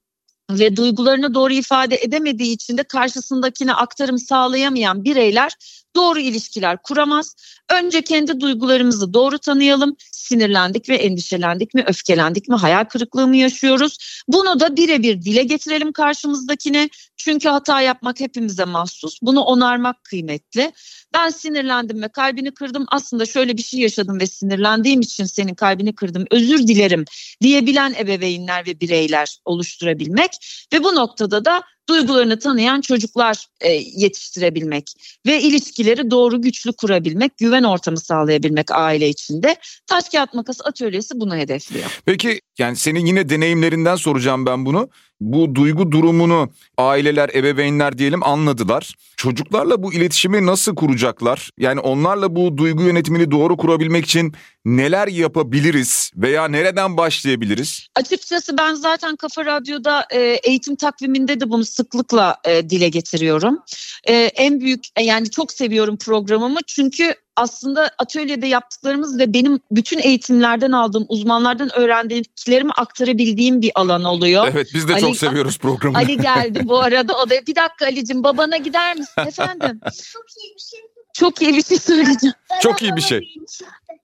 ve 0.52 0.76
duygularını 0.76 1.34
doğru 1.34 1.54
ifade 1.54 1.96
edemediği 1.96 2.54
için 2.54 2.78
de 2.78 2.84
karşısındakine 2.84 3.74
aktarım 3.74 4.18
sağlayamayan 4.20 5.04
bireyler 5.04 5.54
doğru 5.96 6.20
ilişkiler 6.20 6.78
kuramaz. 6.84 7.36
Önce 7.70 8.02
kendi 8.02 8.40
duygularımızı 8.40 9.14
doğru 9.14 9.40
tanıyalım. 9.40 9.96
Sinirlendik 10.12 10.90
ve 10.90 10.96
endişelendik 10.96 11.74
mi, 11.74 11.84
öfkelendik 11.88 12.50
mi, 12.50 12.56
hayal 12.56 12.84
kırıklığı 12.84 13.28
mı 13.28 13.38
yaşıyoruz? 13.38 14.24
Bunu 14.28 14.60
da 14.60 14.78
birebir 14.78 15.22
dile 15.22 15.44
getirelim 15.44 15.92
karşımızdakine. 15.92 16.90
Çünkü 17.18 17.50
hata 17.50 17.82
yapmak 17.82 18.20
hepimize 18.20 18.66
mahsus. 18.66 19.20
Bunu 19.22 19.42
onarmak 19.42 20.04
kıymetli. 20.04 20.72
Ben 21.14 21.30
sinirlendim 21.30 22.02
ve 22.02 22.08
kalbini 22.08 22.54
kırdım. 22.54 22.86
Aslında 22.88 23.26
şöyle 23.26 23.58
bir 23.58 23.64
şey 23.64 23.80
yaşadım 23.80 24.20
ve 24.20 24.28
sinirlendiğim 24.28 25.02
için 25.02 25.26
senin 25.26 25.56
kalbini 25.56 25.96
kırdım. 25.96 26.26
Özür 26.32 26.68
dilerim 26.68 27.06
diyebilen 27.42 27.94
ebeveynler 28.00 28.68
ve 28.68 28.80
bireyler 28.80 29.38
oluşturabilmek 29.46 30.32
ve 30.74 30.84
bu 30.84 30.96
noktada 30.96 31.46
da 31.46 31.64
duygularını 31.90 32.40
tanıyan 32.40 32.82
çocuklar 32.82 33.46
e, 33.62 33.72
yetiştirebilmek 33.72 34.94
ve 35.26 35.42
ilişkileri 35.42 36.12
doğru 36.12 36.42
güçlü 36.42 36.74
kurabilmek, 36.74 37.38
güven 37.38 37.64
ortamı 37.64 38.00
sağlayabilmek 38.00 38.72
aile 38.72 39.10
içinde. 39.10 39.56
Taş 39.88 40.10
kağıt 40.10 40.34
makas 40.34 40.62
atölyesi 40.64 41.20
bunu 41.20 41.36
hedefliyor. 41.36 42.02
Peki 42.06 42.42
yani 42.58 42.76
senin 42.76 43.06
yine 43.06 43.30
deneyimlerinden 43.30 43.96
soracağım 43.96 44.46
ben 44.46 44.66
bunu. 44.66 44.90
Bu 45.22 45.56
duygu 45.56 45.92
durumunu 45.92 46.50
aileler, 46.78 47.30
ebeveynler 47.34 47.98
diyelim 47.98 48.24
anladılar. 48.24 48.96
Çocuklarla 49.18 49.84
bu 49.84 49.94
iletişimi 49.94 50.46
nasıl 50.46 50.76
kuracaklar? 50.76 51.50
Yani 51.58 51.80
onlarla 51.80 52.36
bu 52.36 52.58
duygu 52.58 52.84
yönetimini 52.84 53.32
doğru 53.32 53.58
kurabilmek 53.58 54.06
için 54.06 54.34
neler 54.66 55.08
yapabiliriz 55.08 56.12
veya 56.16 56.48
nereden 56.48 56.98
başlayabiliriz? 56.98 57.88
Açıkçası 57.96 58.58
ben 58.58 58.74
zaten 58.74 59.16
Kafa 59.16 59.46
Radyo'da 59.46 60.06
e, 60.12 60.20
eğitim 60.20 60.76
takviminde 60.76 61.40
de 61.40 61.50
bunu 61.50 61.66
sıklıkla 61.66 62.38
e, 62.46 62.70
dile 62.70 62.90
getiriyorum. 62.90 63.60
E, 64.04 64.14
en 64.14 64.60
büyük 64.62 64.84
yani 65.00 65.30
çok 65.30 65.52
seviyorum 65.52 65.98
programımı 65.98 66.60
çünkü 66.68 67.16
aslında 67.38 67.92
atölyede 67.98 68.48
yaptıklarımız 68.48 69.20
ve 69.20 69.34
benim 69.34 69.60
bütün 69.72 70.00
eğitimlerden 70.00 70.72
aldığım 70.72 71.06
uzmanlardan 71.10 71.80
öğrendiklerimi 71.80 72.72
aktarabildiğim 72.72 73.62
bir 73.62 73.72
alan 73.76 74.04
oluyor. 74.04 74.48
Evet 74.52 74.68
biz 74.74 74.88
de 74.88 74.94
Ali, 74.94 75.02
çok 75.02 75.18
seviyoruz 75.18 75.58
programı. 75.58 75.98
Ali 75.98 76.18
geldi 76.18 76.62
bu 76.64 76.80
arada 76.80 77.18
odaya. 77.18 77.42
Bir 77.48 77.56
dakika 77.56 77.86
Ali'cim 77.86 78.24
babana 78.24 78.58
gider 78.58 78.96
misin 78.96 79.22
efendim? 79.28 79.80
Çok 79.84 80.26
iyi 80.38 80.56
bir 80.56 80.62
şey. 80.62 80.80
Çok 81.14 81.42
iyi 81.42 81.54
bir 81.54 81.64
şey 81.64 81.80
söyleyeceğim. 81.80 82.36
Çok 82.62 82.82
iyi 82.82 82.96
bir 82.96 83.02
şey. 83.02 83.18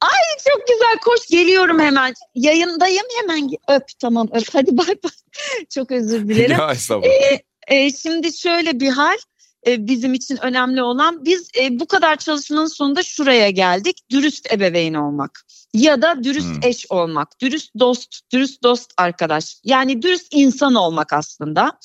Ay 0.01 0.37
çok 0.49 0.67
güzel 0.67 0.97
koş 1.05 1.27
geliyorum 1.27 1.79
hemen. 1.79 2.13
Yayındayım 2.35 3.05
hemen 3.21 3.49
öp 3.67 3.83
tamam 3.99 4.27
öp 4.33 4.47
hadi 4.53 4.77
bay 4.77 4.87
bay. 4.87 5.11
çok 5.69 5.91
özür 5.91 6.27
dilerim. 6.27 6.57
Ya 6.59 6.71
estağfurullah. 6.71 7.13
Ee, 7.13 7.43
e, 7.67 7.91
şimdi 7.91 8.37
şöyle 8.37 8.79
bir 8.79 8.89
hal 8.89 9.17
e, 9.67 9.87
bizim 9.87 10.13
için 10.13 10.37
önemli 10.37 10.83
olan 10.83 11.25
biz 11.25 11.47
e, 11.59 11.79
bu 11.79 11.87
kadar 11.87 12.15
çalışmanın 12.15 12.67
sonunda 12.67 13.03
şuraya 13.03 13.49
geldik. 13.49 14.01
Dürüst 14.11 14.53
ebeveyn 14.53 14.93
olmak 14.93 15.45
ya 15.73 16.01
da 16.01 16.23
dürüst 16.23 16.47
hmm. 16.47 16.63
eş 16.63 16.85
olmak, 16.89 17.41
dürüst 17.41 17.71
dost, 17.79 18.19
dürüst 18.31 18.63
dost 18.63 18.93
arkadaş. 18.97 19.57
Yani 19.63 20.01
dürüst 20.01 20.27
insan 20.31 20.75
olmak 20.75 21.13
aslında. 21.13 21.79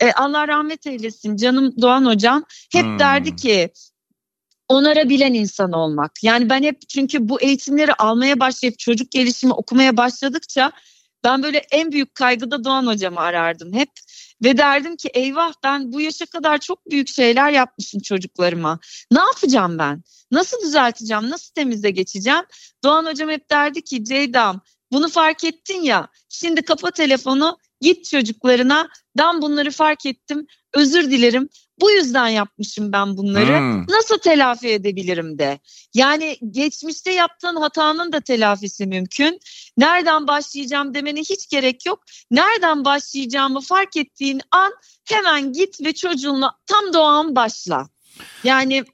E, 0.00 0.12
Allah 0.12 0.48
rahmet 0.48 0.86
eylesin 0.86 1.36
canım 1.36 1.74
Doğan 1.82 2.04
hocam 2.04 2.44
hep 2.72 2.84
hmm. 2.84 2.98
derdi 2.98 3.36
ki 3.36 3.70
onarabilen 4.68 5.34
insan 5.34 5.72
olmak. 5.72 6.12
Yani 6.22 6.50
ben 6.50 6.62
hep 6.62 6.88
çünkü 6.88 7.28
bu 7.28 7.40
eğitimleri 7.40 7.94
almaya 7.94 8.40
başlayıp 8.40 8.78
çocuk 8.78 9.10
gelişimi 9.10 9.52
okumaya 9.52 9.96
başladıkça 9.96 10.72
ben 11.24 11.42
böyle 11.42 11.58
en 11.58 11.92
büyük 11.92 12.14
kaygıda 12.14 12.64
Doğan 12.64 12.86
hocamı 12.86 13.20
arardım 13.20 13.72
hep. 13.72 13.90
Ve 14.42 14.56
derdim 14.56 14.96
ki 14.96 15.08
eyvah 15.14 15.52
ben 15.64 15.92
bu 15.92 16.00
yaşa 16.00 16.26
kadar 16.26 16.58
çok 16.58 16.90
büyük 16.90 17.08
şeyler 17.08 17.50
yapmışım 17.50 18.00
çocuklarıma. 18.00 18.78
Ne 19.10 19.20
yapacağım 19.20 19.78
ben? 19.78 20.02
Nasıl 20.30 20.62
düzelteceğim? 20.62 21.30
Nasıl 21.30 21.54
temize 21.54 21.90
geçeceğim? 21.90 22.44
Doğan 22.84 23.06
hocam 23.06 23.30
hep 23.30 23.50
derdi 23.50 23.82
ki 23.82 24.04
Ceyda'm 24.04 24.60
bunu 24.92 25.08
fark 25.08 25.44
ettin 25.44 25.82
ya 25.82 26.08
şimdi 26.28 26.62
kapa 26.62 26.90
telefonu 26.90 27.58
Git 27.80 28.04
çocuklarına 28.04 28.88
ben 29.18 29.42
bunları 29.42 29.70
fark 29.70 30.06
ettim 30.06 30.46
özür 30.74 31.10
dilerim 31.10 31.48
bu 31.80 31.90
yüzden 31.90 32.28
yapmışım 32.28 32.92
ben 32.92 33.16
bunları. 33.16 33.58
Hmm. 33.58 33.86
Nasıl 33.88 34.18
telafi 34.18 34.68
edebilirim 34.68 35.38
de. 35.38 35.58
Yani 35.94 36.38
geçmişte 36.50 37.12
yaptığın 37.12 37.56
hatanın 37.56 38.12
da 38.12 38.20
telafisi 38.20 38.86
mümkün. 38.86 39.40
Nereden 39.76 40.26
başlayacağım 40.26 40.94
demene 40.94 41.20
hiç 41.20 41.48
gerek 41.48 41.86
yok. 41.86 42.04
Nereden 42.30 42.84
başlayacağımı 42.84 43.60
fark 43.60 43.96
ettiğin 43.96 44.40
an 44.50 44.72
hemen 45.04 45.52
git 45.52 45.80
ve 45.80 45.94
çocuğunla 45.94 46.52
tam 46.66 46.92
doğan 46.92 47.36
başla. 47.36 47.88
Yani 48.44 48.84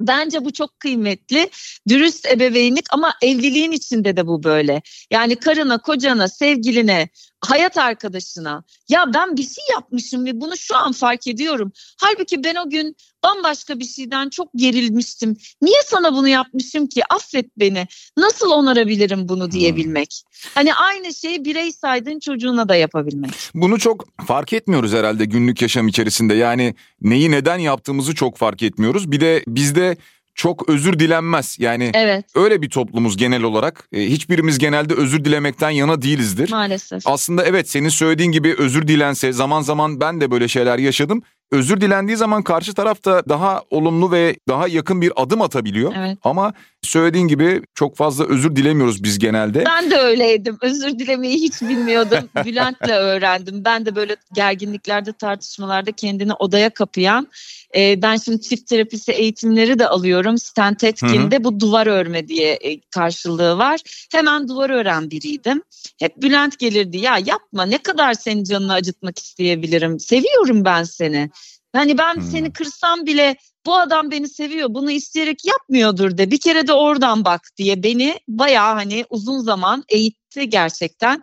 Bence 0.00 0.44
bu 0.44 0.52
çok 0.52 0.80
kıymetli. 0.80 1.50
Dürüst 1.88 2.26
ebeveynlik 2.26 2.86
ama 2.90 3.14
evliliğin 3.22 3.72
içinde 3.72 4.16
de 4.16 4.26
bu 4.26 4.42
böyle. 4.42 4.82
Yani 5.10 5.36
karına, 5.36 5.78
kocana, 5.78 6.28
sevgiline, 6.28 7.08
hayat 7.40 7.78
arkadaşına 7.78 8.64
ya 8.88 9.14
ben 9.14 9.36
bir 9.36 9.42
şey 9.42 9.64
yapmışım 9.72 10.26
ve 10.26 10.40
bunu 10.40 10.56
şu 10.56 10.76
an 10.76 10.92
fark 10.92 11.26
ediyorum. 11.26 11.72
Halbuki 12.00 12.44
ben 12.44 12.54
o 12.54 12.70
gün 12.70 12.96
bambaşka 13.24 13.78
bir 13.78 13.84
şeyden 13.84 14.28
çok 14.28 14.48
gerilmiştim. 14.56 15.36
Niye 15.62 15.78
sana 15.86 16.12
bunu 16.12 16.28
yapmışım 16.28 16.86
ki? 16.86 17.02
Affet 17.10 17.46
beni. 17.58 17.86
Nasıl 18.16 18.50
onarabilirim 18.50 19.28
bunu 19.28 19.50
diyebilmek. 19.50 20.22
Hani 20.54 20.74
aynı 20.74 21.14
şeyi 21.14 21.44
birey 21.44 21.72
saydığın 21.72 22.18
çocuğuna 22.18 22.68
da 22.68 22.76
yapabilmek. 22.76 23.30
Bunu 23.54 23.78
çok 23.78 24.04
fark 24.26 24.52
etmiyoruz 24.52 24.92
herhalde 24.92 25.24
günlük 25.24 25.62
yaşam 25.62 25.88
içerisinde. 25.88 26.34
Yani 26.34 26.74
neyi 27.00 27.30
neden 27.30 27.58
yaptığımızı 27.58 28.14
çok 28.14 28.36
fark 28.36 28.62
etmiyoruz. 28.62 29.12
Bir 29.12 29.20
de 29.20 29.44
bizde 29.46 29.96
çok 30.34 30.68
özür 30.68 30.98
dilenmez. 30.98 31.56
Yani 31.58 31.90
evet. 31.94 32.24
öyle 32.34 32.62
bir 32.62 32.70
toplumuz 32.70 33.16
genel 33.16 33.42
olarak. 33.42 33.88
E, 33.92 34.00
hiçbirimiz 34.00 34.58
genelde 34.58 34.94
özür 34.94 35.24
dilemekten 35.24 35.70
yana 35.70 36.02
değilizdir. 36.02 36.50
Maalesef. 36.50 37.02
Aslında 37.06 37.44
evet 37.44 37.70
senin 37.70 37.88
söylediğin 37.88 38.32
gibi 38.32 38.54
özür 38.58 38.88
dilense 38.88 39.32
zaman 39.32 39.62
zaman 39.62 40.00
ben 40.00 40.20
de 40.20 40.30
böyle 40.30 40.48
şeyler 40.48 40.78
yaşadım 40.78 41.22
özür 41.54 41.80
dilendiği 41.80 42.16
zaman 42.16 42.42
karşı 42.42 42.74
taraf 42.74 43.04
da 43.04 43.22
daha 43.28 43.62
olumlu 43.70 44.12
ve 44.12 44.36
daha 44.48 44.68
yakın 44.68 45.00
bir 45.00 45.12
adım 45.16 45.42
atabiliyor. 45.42 45.92
Evet. 45.96 46.18
Ama 46.24 46.52
söylediğin 46.82 47.28
gibi 47.28 47.62
çok 47.74 47.96
fazla 47.96 48.24
özür 48.24 48.56
dilemiyoruz 48.56 49.04
biz 49.04 49.18
genelde. 49.18 49.64
Ben 49.66 49.90
de 49.90 49.96
öyleydim. 49.96 50.58
Özür 50.62 50.98
dilemeyi 50.98 51.36
hiç 51.36 51.62
bilmiyordum. 51.62 52.28
Bülent'le 52.44 52.88
öğrendim. 52.88 53.64
Ben 53.64 53.86
de 53.86 53.96
böyle 53.96 54.16
gerginliklerde, 54.34 55.12
tartışmalarda 55.12 55.92
kendini 55.92 56.32
odaya 56.32 56.70
kapayan 56.70 57.28
e, 57.76 58.02
ben 58.02 58.16
şimdi 58.16 58.40
çift 58.40 58.66
terapisi 58.66 59.12
eğitimleri 59.12 59.78
de 59.78 59.88
alıyorum. 59.88 60.38
Stent 60.38 60.84
Etkin'de 60.84 61.44
bu 61.44 61.60
duvar 61.60 61.86
örme 61.86 62.28
diye 62.28 62.52
e, 62.52 62.80
karşılığı 62.80 63.58
var. 63.58 63.80
Hemen 64.12 64.48
duvar 64.48 64.70
ören 64.70 65.10
biriydim. 65.10 65.62
Hep 65.98 66.22
Bülent 66.22 66.58
gelirdi 66.58 66.96
ya 66.98 67.18
yapma 67.18 67.66
ne 67.66 67.78
kadar 67.78 68.14
senin 68.14 68.44
canını 68.44 68.72
acıtmak 68.72 69.18
isteyebilirim. 69.18 70.00
Seviyorum 70.00 70.64
ben 70.64 70.82
seni. 70.82 71.30
Hani 71.72 71.98
ben 71.98 72.14
hmm. 72.14 72.30
seni 72.30 72.52
kırsam 72.52 73.06
bile 73.06 73.36
bu 73.66 73.76
adam 73.76 74.10
beni 74.10 74.28
seviyor 74.28 74.74
bunu 74.74 74.90
isteyerek 74.90 75.44
yapmıyordur 75.44 76.18
de 76.18 76.30
bir 76.30 76.38
kere 76.38 76.66
de 76.66 76.72
oradan 76.72 77.24
bak 77.24 77.40
diye 77.56 77.82
beni 77.82 78.18
bayağı 78.28 78.74
hani 78.74 79.04
uzun 79.10 79.38
zaman 79.38 79.84
eğitti 79.88 80.48
gerçekten. 80.48 81.22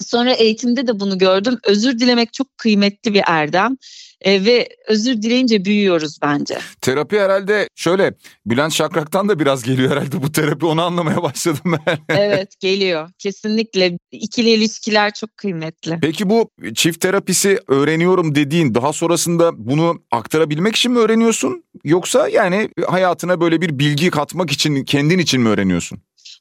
Sonra 0.00 0.32
eğitimde 0.32 0.86
de 0.86 1.00
bunu 1.00 1.18
gördüm. 1.18 1.58
Özür 1.64 1.98
dilemek 1.98 2.32
çok 2.32 2.58
kıymetli 2.58 3.14
bir 3.14 3.22
erdem 3.26 3.76
e, 4.20 4.44
ve 4.44 4.68
özür 4.88 5.22
dileyince 5.22 5.64
büyüyoruz 5.64 6.18
bence. 6.22 6.58
Terapi 6.80 7.20
herhalde 7.20 7.68
şöyle 7.74 8.14
Bülent 8.46 8.72
Şakrak'tan 8.72 9.28
da 9.28 9.38
biraz 9.38 9.62
geliyor 9.62 9.90
herhalde 9.90 10.22
bu 10.22 10.32
terapi 10.32 10.66
onu 10.66 10.82
anlamaya 10.82 11.22
başladım 11.22 11.74
ben. 11.86 11.98
evet 12.08 12.60
geliyor 12.60 13.10
kesinlikle 13.18 13.98
ikili 14.10 14.50
ilişkiler 14.50 15.12
çok 15.12 15.36
kıymetli. 15.36 15.98
Peki 16.02 16.30
bu 16.30 16.50
çift 16.74 17.00
terapisi 17.00 17.58
öğreniyorum 17.68 18.34
dediğin 18.34 18.74
daha 18.74 18.92
sonrasında 18.92 19.50
bunu 19.56 20.02
aktarabilmek 20.10 20.76
için 20.76 20.92
mi 20.92 20.98
öğreniyorsun 20.98 21.64
yoksa 21.84 22.28
yani 22.28 22.68
hayatına 22.86 23.40
böyle 23.40 23.60
bir 23.60 23.78
bilgi 23.78 24.10
katmak 24.10 24.50
için 24.50 24.84
kendin 24.84 25.18
için 25.18 25.40
mi 25.40 25.48
öğreniyorsun? 25.48 25.98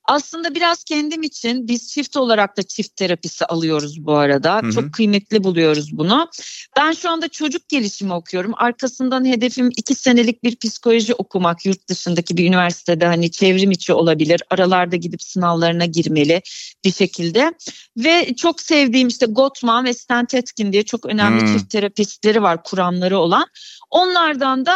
Aslında 0.08 0.56
biraz 0.56 0.84
kendim 0.84 1.24
için 1.24 1.68
biz 1.68 1.92
çift 1.92 2.18
olarak 2.18 2.58
da 2.58 2.64
çift 2.64 2.96
terapisi 2.96 3.46
alıyoruz 3.46 4.06
bu 4.06 4.16
arada. 4.16 4.56
Hı 4.56 4.68
hı. 4.68 4.72
Çok 4.72 4.94
kıymetli 4.94 5.44
buluyoruz 5.44 5.98
bunu. 5.98 6.30
Ben 6.78 6.92
şu 6.92 7.10
anda 7.10 7.28
çocuk 7.28 7.70
gelişimi 7.70 8.14
okuyorum. 8.14 8.54
Arkasından 8.58 9.26
hedefim 9.26 9.70
iki 9.78 9.96
senelik 9.96 10.44
bir 10.44 10.56
psikoloji 10.56 11.14
okumak 11.14 11.66
yurt 11.66 11.90
dışındaki 11.90 12.38
bir 12.38 12.48
üniversitede 12.48 13.06
hani 13.06 13.32
çevrim 13.32 13.72
içi 13.72 13.94
olabilir. 13.94 14.42
Aralarda 14.50 14.96
gidip 14.96 15.24
sınavlarına 15.24 15.86
girmeli 15.86 16.42
bir 16.86 16.91
şekilde. 16.91 17.54
Ve 17.98 18.34
çok 18.36 18.62
sevdiğim 18.62 19.08
işte 19.08 19.26
Gottman 19.26 19.86
ve 19.86 19.93
Stan 19.93 20.26
Tetkin 20.26 20.74
diye 20.74 20.84
çok 20.84 21.06
önemli 21.06 21.41
hmm. 21.41 21.54
çift 21.54 21.70
terapistleri 21.70 22.41
var 22.41 22.63
kuramları 22.63 23.17
olan. 23.17 23.46
Onlardan 23.91 24.65
da 24.65 24.74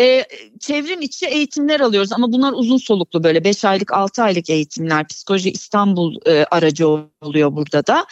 e, 0.00 0.24
çevrim 0.60 1.00
içi 1.00 1.26
eğitimler 1.26 1.80
alıyoruz 1.80 2.12
ama 2.12 2.32
bunlar 2.32 2.52
uzun 2.52 2.76
soluklu 2.76 3.24
böyle 3.24 3.44
5 3.44 3.64
aylık 3.64 3.92
6 3.92 4.22
aylık 4.22 4.50
eğitimler 4.50 5.06
psikoloji 5.08 5.50
İstanbul 5.50 6.14
e, 6.26 6.44
aracı 6.44 6.88
oluyor 7.20 7.56
burada 7.56 7.86
da. 7.86 8.06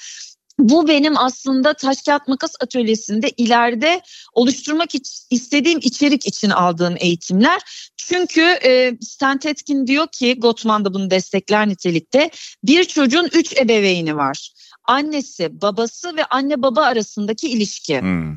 Bu 0.59 0.89
benim 0.89 1.19
aslında 1.19 1.75
taş 1.75 2.03
kağıt 2.03 2.29
makas 2.29 2.55
atölyesinde 2.61 3.31
ileride 3.37 4.01
oluşturmak 4.33 4.91
istediğim 5.31 5.79
içerik 5.83 6.27
için 6.27 6.51
aldığım 6.51 6.95
eğitimler. 6.99 7.63
Çünkü 7.97 8.41
e, 8.41 8.93
Stan 9.01 9.39
Tetkin 9.39 9.87
diyor 9.87 10.07
ki 10.13 10.41
Gottman 10.41 10.85
da 10.85 10.95
bunu 10.95 11.11
destekler 11.11 11.69
nitelikte 11.69 12.31
bir 12.65 12.85
çocuğun 12.85 13.29
üç 13.33 13.57
ebeveyni 13.57 14.17
var 14.17 14.53
annesi, 14.87 15.61
babası 15.63 16.17
ve 16.17 16.25
anne 16.25 16.63
baba 16.63 16.83
arasındaki 16.83 17.49
ilişki. 17.49 18.01
Hmm. 18.01 18.35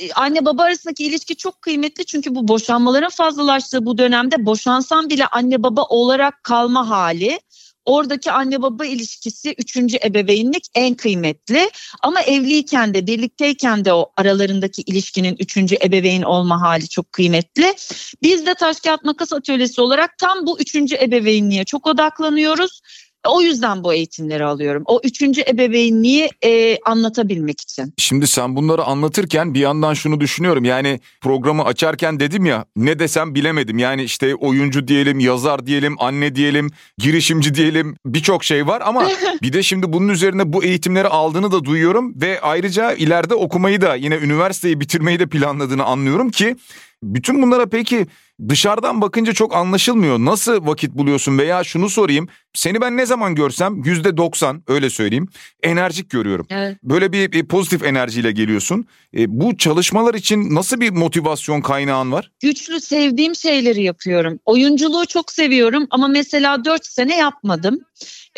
E, 0.00 0.12
anne 0.12 0.44
baba 0.44 0.62
arasındaki 0.62 1.04
ilişki 1.04 1.36
çok 1.36 1.62
kıymetli 1.62 2.04
çünkü 2.04 2.34
bu 2.34 2.48
boşanmaların 2.48 3.10
fazlalaştığı 3.10 3.86
bu 3.86 3.98
dönemde 3.98 4.46
boşansan 4.46 5.10
bile 5.10 5.26
anne 5.26 5.62
baba 5.62 5.82
olarak 5.82 6.44
kalma 6.44 6.88
hali 6.88 7.40
oradaki 7.84 8.32
anne 8.32 8.62
baba 8.62 8.86
ilişkisi 8.86 9.54
üçüncü 9.58 9.96
ebeveynlik 10.04 10.66
en 10.74 10.94
kıymetli 10.94 11.70
ama 12.02 12.22
evliyken 12.22 12.94
de 12.94 13.06
birlikteyken 13.06 13.84
de 13.84 13.92
o 13.92 14.12
aralarındaki 14.16 14.82
ilişkinin 14.82 15.36
üçüncü 15.38 15.76
ebeveyn 15.84 16.22
olma 16.22 16.60
hali 16.60 16.88
çok 16.88 17.12
kıymetli. 17.12 17.74
Biz 18.22 18.46
de 18.46 18.54
taş 18.54 18.80
kağıt 18.80 19.04
makas 19.04 19.32
atölyesi 19.32 19.80
olarak 19.80 20.18
tam 20.18 20.46
bu 20.46 20.60
üçüncü 20.60 20.96
ebeveynliğe 20.96 21.64
çok 21.64 21.86
odaklanıyoruz. 21.86 22.80
O 23.28 23.40
yüzden 23.40 23.84
bu 23.84 23.94
eğitimleri 23.94 24.44
alıyorum. 24.44 24.82
O 24.86 25.00
üçüncü 25.04 25.42
ebeveynliği 25.48 26.30
e, 26.44 26.78
anlatabilmek 26.84 27.60
için. 27.60 27.94
Şimdi 27.98 28.26
sen 28.26 28.56
bunları 28.56 28.84
anlatırken 28.84 29.54
bir 29.54 29.60
yandan 29.60 29.94
şunu 29.94 30.20
düşünüyorum. 30.20 30.64
Yani 30.64 31.00
programı 31.20 31.64
açarken 31.64 32.20
dedim 32.20 32.46
ya 32.46 32.64
ne 32.76 32.98
desem 32.98 33.34
bilemedim. 33.34 33.78
Yani 33.78 34.02
işte 34.02 34.34
oyuncu 34.34 34.88
diyelim, 34.88 35.20
yazar 35.20 35.66
diyelim, 35.66 35.96
anne 35.98 36.34
diyelim, 36.34 36.70
girişimci 36.98 37.54
diyelim 37.54 37.96
birçok 38.06 38.44
şey 38.44 38.66
var. 38.66 38.82
Ama 38.84 39.08
bir 39.42 39.52
de 39.52 39.62
şimdi 39.62 39.92
bunun 39.92 40.08
üzerine 40.08 40.52
bu 40.52 40.64
eğitimleri 40.64 41.08
aldığını 41.08 41.52
da 41.52 41.64
duyuyorum. 41.64 42.20
Ve 42.20 42.40
ayrıca 42.40 42.92
ileride 42.92 43.34
okumayı 43.34 43.80
da 43.80 43.94
yine 43.94 44.16
üniversiteyi 44.16 44.80
bitirmeyi 44.80 45.18
de 45.18 45.26
planladığını 45.26 45.84
anlıyorum 45.84 46.30
ki... 46.30 46.56
Bütün 47.02 47.42
bunlara 47.42 47.66
peki 47.66 48.06
dışarıdan 48.48 49.00
bakınca 49.00 49.32
çok 49.32 49.54
anlaşılmıyor. 49.54 50.18
Nasıl 50.18 50.66
vakit 50.66 50.94
buluyorsun 50.94 51.38
veya 51.38 51.64
şunu 51.64 51.90
sorayım. 51.90 52.28
Seni 52.54 52.80
ben 52.80 52.96
ne 52.96 53.06
zaman 53.06 53.34
görsem 53.34 53.82
yüzde 53.84 54.16
doksan 54.16 54.62
öyle 54.68 54.90
söyleyeyim 54.90 55.28
enerjik 55.62 56.10
görüyorum. 56.10 56.46
Evet. 56.50 56.78
Böyle 56.82 57.12
bir, 57.12 57.32
bir 57.32 57.48
pozitif 57.48 57.84
enerjiyle 57.84 58.32
geliyorsun. 58.32 58.86
E, 59.16 59.40
bu 59.40 59.56
çalışmalar 59.56 60.14
için 60.14 60.54
nasıl 60.54 60.80
bir 60.80 60.90
motivasyon 60.90 61.60
kaynağın 61.60 62.12
var? 62.12 62.30
Güçlü 62.40 62.80
sevdiğim 62.80 63.34
şeyleri 63.34 63.82
yapıyorum. 63.82 64.38
Oyunculuğu 64.44 65.06
çok 65.06 65.32
seviyorum 65.32 65.86
ama 65.90 66.08
mesela 66.08 66.64
dört 66.64 66.86
sene 66.86 67.16
yapmadım. 67.16 67.80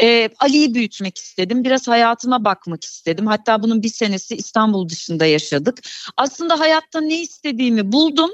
Ee, 0.00 0.28
Ali'yi 0.38 0.74
büyütmek 0.74 1.18
istedim. 1.18 1.64
Biraz 1.64 1.88
hayatıma 1.88 2.44
bakmak 2.44 2.84
istedim. 2.84 3.26
Hatta 3.26 3.62
bunun 3.62 3.82
bir 3.82 3.88
senesi 3.88 4.36
İstanbul 4.36 4.88
dışında 4.88 5.26
yaşadık. 5.26 5.78
Aslında 6.16 6.60
hayatta 6.60 7.00
ne 7.00 7.20
istediğimi 7.20 7.92
buldum 7.92 8.30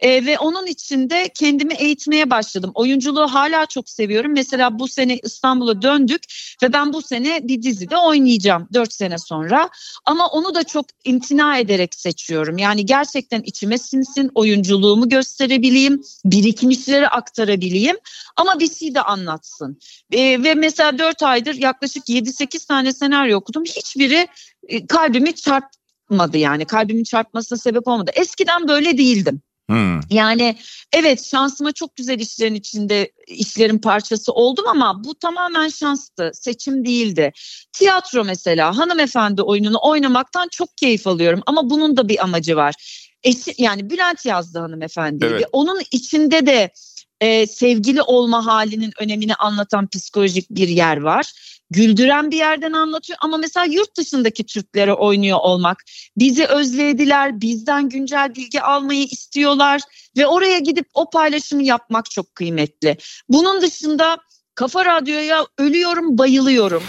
e, 0.00 0.26
ve 0.26 0.38
onun 0.38 0.66
içinde 0.66 1.30
kendimi 1.38 1.74
eğitmeye 1.74 2.30
başladım. 2.30 2.70
Oyunculuğu 2.74 3.34
hala 3.34 3.66
çok 3.66 3.88
seviyorum. 3.90 4.32
Mesela 4.32 4.78
bu 4.78 4.88
sene 4.88 5.18
İstanbul'a 5.22 5.82
döndük 5.82 6.22
ve 6.62 6.72
ben 6.72 6.92
bu 6.92 7.02
sene 7.02 7.40
bir 7.42 7.62
dizide 7.62 7.96
oynayacağım 7.96 8.68
4 8.72 8.92
sene 8.92 9.18
sonra. 9.18 9.70
Ama 10.04 10.28
onu 10.28 10.54
da 10.54 10.64
çok 10.64 10.86
imtina 11.04 11.58
ederek 11.58 11.94
seçiyorum. 11.94 12.58
Yani 12.58 12.86
gerçekten 12.86 13.42
içime 13.42 13.78
sinsin, 13.78 14.30
oyunculuğumu 14.34 15.08
gösterebileyim, 15.08 16.02
birikmişleri 16.24 17.08
aktarabileyim 17.08 17.96
ama 18.36 18.60
bir 18.60 18.74
şey 18.74 18.94
de 18.94 19.00
anlatsın. 19.00 19.78
E, 20.12 20.42
ve 20.42 20.54
mesela 20.54 20.98
4 20.98 21.22
aydır 21.22 21.54
yaklaşık 21.54 22.08
7-8 22.08 22.66
tane 22.66 22.92
senaryo 22.92 23.38
okudum. 23.38 23.64
Hiçbiri 23.64 24.28
e, 24.68 24.86
kalbimi 24.86 25.34
çarpmadı 25.34 26.38
yani 26.38 26.64
kalbimin 26.64 27.04
çarpmasına 27.04 27.58
sebep 27.58 27.88
olmadı. 27.88 28.10
Eskiden 28.14 28.68
böyle 28.68 28.98
değildim. 28.98 29.42
Hmm. 29.70 30.00
Yani 30.10 30.56
evet 30.92 31.24
şansıma 31.24 31.72
çok 31.72 31.96
güzel 31.96 32.18
işlerin 32.18 32.54
içinde 32.54 33.12
işlerin 33.26 33.78
parçası 33.78 34.32
oldum 34.32 34.64
ama 34.68 35.04
bu 35.04 35.14
tamamen 35.14 35.68
şanstı. 35.68 36.30
Seçim 36.34 36.84
değildi. 36.84 37.32
Tiyatro 37.72 38.24
mesela 38.24 38.76
hanımefendi 38.76 39.42
oyununu 39.42 39.78
oynamaktan 39.82 40.48
çok 40.50 40.76
keyif 40.76 41.06
alıyorum 41.06 41.42
ama 41.46 41.70
bunun 41.70 41.96
da 41.96 42.08
bir 42.08 42.22
amacı 42.24 42.56
var. 42.56 42.74
Eşi, 43.22 43.54
yani 43.58 43.90
Bülent 43.90 44.26
yazdı 44.26 44.58
hanımefendi 44.58 45.24
evet. 45.24 45.42
ve 45.42 45.46
onun 45.52 45.82
içinde 45.90 46.46
de 46.46 46.70
e, 47.20 47.46
sevgili 47.46 48.02
olma 48.02 48.46
halinin 48.46 48.92
önemini 49.00 49.34
anlatan 49.34 49.88
psikolojik 49.88 50.50
bir 50.50 50.68
yer 50.68 50.96
var 50.96 51.32
güldüren 51.70 52.30
bir 52.30 52.36
yerden 52.36 52.72
anlatıyor 52.72 53.18
ama 53.22 53.36
mesela 53.36 53.66
yurt 53.66 53.96
dışındaki 53.96 54.46
Türklere 54.46 54.92
oynuyor 54.94 55.38
olmak 55.42 55.82
bizi 56.16 56.46
özlediler 56.46 57.40
bizden 57.40 57.88
güncel 57.88 58.34
bilgi 58.34 58.60
almayı 58.60 59.04
istiyorlar 59.04 59.80
ve 60.16 60.26
oraya 60.26 60.58
gidip 60.58 60.86
o 60.94 61.10
paylaşımı 61.10 61.62
yapmak 61.62 62.10
çok 62.10 62.34
kıymetli. 62.34 62.96
Bunun 63.28 63.62
dışında 63.62 64.18
Kafa 64.54 64.84
Radyo'ya 64.84 65.46
ölüyorum 65.58 66.18
bayılıyorum 66.18 66.82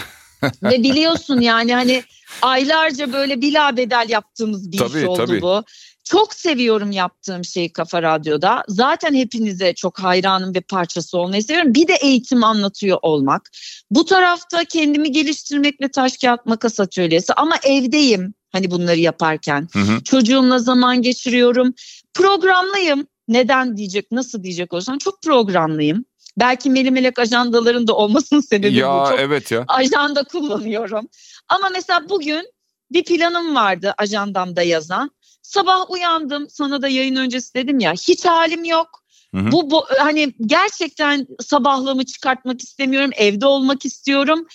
ve 0.62 0.82
biliyorsun 0.82 1.40
yani 1.40 1.74
hani 1.74 2.02
aylarca 2.42 3.12
böyle 3.12 3.40
bila 3.40 3.76
bedel 3.76 4.06
yaptığımız 4.08 4.72
bir 4.72 4.78
tabii, 4.78 4.98
iş 4.98 5.04
oldu 5.04 5.26
tabii. 5.26 5.42
bu. 5.42 5.64
Çok 6.06 6.34
seviyorum 6.34 6.90
yaptığım 6.90 7.44
şeyi 7.44 7.72
Kafa 7.72 8.02
Radyo'da. 8.02 8.62
Zaten 8.68 9.14
hepinize 9.14 9.74
çok 9.74 9.98
hayranım 9.98 10.54
ve 10.54 10.60
parçası 10.60 11.18
olmayı 11.18 11.42
seviyorum. 11.42 11.74
Bir 11.74 11.88
de 11.88 11.94
eğitim 11.94 12.44
anlatıyor 12.44 12.98
olmak. 13.02 13.50
Bu 13.90 14.04
tarafta 14.04 14.64
kendimi 14.64 15.12
geliştirmek 15.12 15.80
ve 15.80 15.88
taş 15.88 16.16
kağıt 16.16 16.46
makas 16.46 16.80
atölyesi 16.80 17.32
ama 17.32 17.56
evdeyim 17.64 18.34
hani 18.52 18.70
bunları 18.70 18.98
yaparken. 18.98 19.68
Hı 19.72 19.78
hı. 19.78 20.02
Çocuğumla 20.04 20.58
zaman 20.58 21.02
geçiriyorum. 21.02 21.74
Programlıyım. 22.14 23.06
Neden 23.28 23.76
diyecek, 23.76 24.12
nasıl 24.12 24.42
diyecek 24.42 24.72
olsan 24.72 24.98
çok 24.98 25.22
programlıyım. 25.22 26.04
Belki 26.38 26.70
Meli 26.70 26.90
Melek 26.90 27.18
ajandaların 27.18 27.86
da 27.86 27.96
olmasının 27.96 28.40
sebebi 28.40 28.76
ya, 28.76 29.04
bu. 29.04 29.08
Çok 29.10 29.20
evet 29.20 29.50
ya. 29.50 29.64
Ajanda 29.68 30.24
kullanıyorum. 30.24 31.08
Ama 31.48 31.68
mesela 31.72 32.08
bugün 32.08 32.52
bir 32.92 33.04
planım 33.04 33.54
vardı 33.54 33.94
ajandamda 33.98 34.62
yazan. 34.62 35.10
Sabah 35.46 35.90
uyandım 35.90 36.50
sana 36.50 36.82
da 36.82 36.88
yayın 36.88 37.16
öncesi 37.16 37.54
dedim 37.54 37.80
ya 37.80 37.92
hiç 37.92 38.24
halim 38.24 38.64
yok. 38.64 39.02
Hı 39.34 39.40
hı. 39.40 39.52
Bu, 39.52 39.70
bu 39.70 39.84
hani 39.98 40.34
gerçekten 40.40 41.26
sabahlığımı 41.40 42.04
çıkartmak 42.04 42.62
istemiyorum 42.62 43.10
evde 43.14 43.46
olmak 43.46 43.84
istiyorum. 43.84 44.46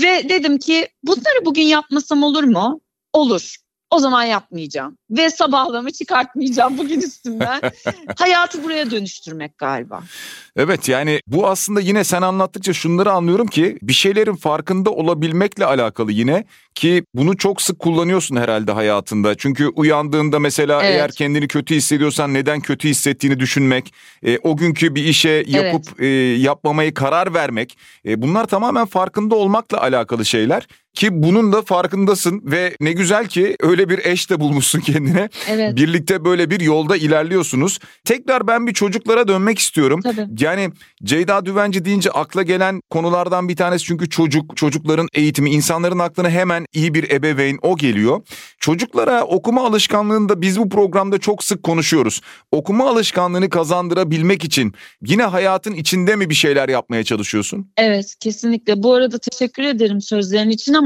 Ve 0.00 0.28
dedim 0.28 0.58
ki 0.58 0.88
bunları 1.02 1.44
bugün 1.44 1.62
yapmasam 1.62 2.22
olur 2.22 2.44
mu? 2.44 2.80
Olur. 3.12 3.56
O 3.94 3.98
zaman 3.98 4.24
yapmayacağım. 4.24 4.98
Ve 5.10 5.30
sabahlığımı 5.30 5.92
çıkartmayacağım 5.92 6.78
bugün 6.78 7.00
üstümden. 7.00 7.60
Hayatı 8.18 8.64
buraya 8.64 8.90
dönüştürmek 8.90 9.58
galiba. 9.58 10.02
Evet 10.56 10.88
yani 10.88 11.20
bu 11.26 11.48
aslında 11.48 11.80
yine 11.80 12.04
sen 12.04 12.22
anlattıkça 12.22 12.72
şunları 12.72 13.12
anlıyorum 13.12 13.46
ki 13.46 13.78
bir 13.82 13.92
şeylerin 13.92 14.34
farkında 14.34 14.90
olabilmekle 14.90 15.64
alakalı 15.64 16.12
yine 16.12 16.44
ki 16.74 17.04
bunu 17.14 17.36
çok 17.36 17.62
sık 17.62 17.78
kullanıyorsun 17.78 18.36
herhalde 18.36 18.72
hayatında. 18.72 19.34
Çünkü 19.34 19.68
uyandığında 19.68 20.38
mesela 20.38 20.82
evet. 20.82 20.94
eğer 20.94 21.10
kendini 21.10 21.48
kötü 21.48 21.74
hissediyorsan 21.74 22.34
neden 22.34 22.60
kötü 22.60 22.88
hissettiğini 22.88 23.40
düşünmek, 23.40 23.94
e, 24.22 24.38
o 24.38 24.56
günkü 24.56 24.94
bir 24.94 25.04
işe 25.04 25.44
yapıp 25.46 25.84
evet. 25.88 26.00
e, 26.00 26.06
yapmamayı 26.42 26.94
karar 26.94 27.34
vermek 27.34 27.78
e, 28.06 28.22
bunlar 28.22 28.46
tamamen 28.46 28.86
farkında 28.86 29.34
olmakla 29.34 29.80
alakalı 29.80 30.24
şeyler. 30.24 30.66
Ki 30.94 31.22
bunun 31.22 31.52
da 31.52 31.62
farkındasın 31.62 32.42
ve 32.44 32.76
ne 32.80 32.92
güzel 32.92 33.26
ki 33.26 33.56
öyle 33.60 33.88
bir 33.88 34.04
eş 34.04 34.30
de 34.30 34.40
bulmuşsun 34.40 34.80
kendine. 34.80 35.28
Evet. 35.48 35.76
Birlikte 35.76 36.24
böyle 36.24 36.50
bir 36.50 36.60
yolda 36.60 36.96
ilerliyorsunuz. 36.96 37.78
Tekrar 38.04 38.46
ben 38.46 38.66
bir 38.66 38.72
çocuklara 38.72 39.28
dönmek 39.28 39.58
istiyorum. 39.58 40.00
Tabii. 40.02 40.26
Yani 40.38 40.70
Ceyda 41.04 41.46
Düvenci 41.46 41.84
deyince 41.84 42.10
akla 42.10 42.42
gelen 42.42 42.80
konulardan 42.90 43.48
bir 43.48 43.56
tanesi 43.56 43.84
çünkü 43.84 44.10
çocuk, 44.10 44.56
çocukların 44.56 45.08
eğitimi, 45.14 45.50
insanların 45.50 45.98
aklına 45.98 46.30
hemen 46.30 46.66
iyi 46.74 46.94
bir 46.94 47.10
ebeveyn 47.10 47.58
o 47.62 47.76
geliyor. 47.76 48.22
Çocuklara 48.58 49.22
okuma 49.24 49.66
alışkanlığını 49.66 50.28
da 50.28 50.40
biz 50.40 50.58
bu 50.58 50.68
programda 50.68 51.18
çok 51.18 51.44
sık 51.44 51.62
konuşuyoruz. 51.62 52.20
Okuma 52.52 52.88
alışkanlığını 52.88 53.50
kazandırabilmek 53.50 54.44
için 54.44 54.74
yine 55.06 55.22
hayatın 55.22 55.74
içinde 55.74 56.16
mi 56.16 56.30
bir 56.30 56.34
şeyler 56.34 56.68
yapmaya 56.68 57.04
çalışıyorsun? 57.04 57.70
Evet 57.76 58.14
kesinlikle. 58.20 58.82
Bu 58.82 58.94
arada 58.94 59.18
teşekkür 59.18 59.62
ederim 59.62 60.00
sözlerin 60.00 60.50
için 60.50 60.74
ama 60.74 60.83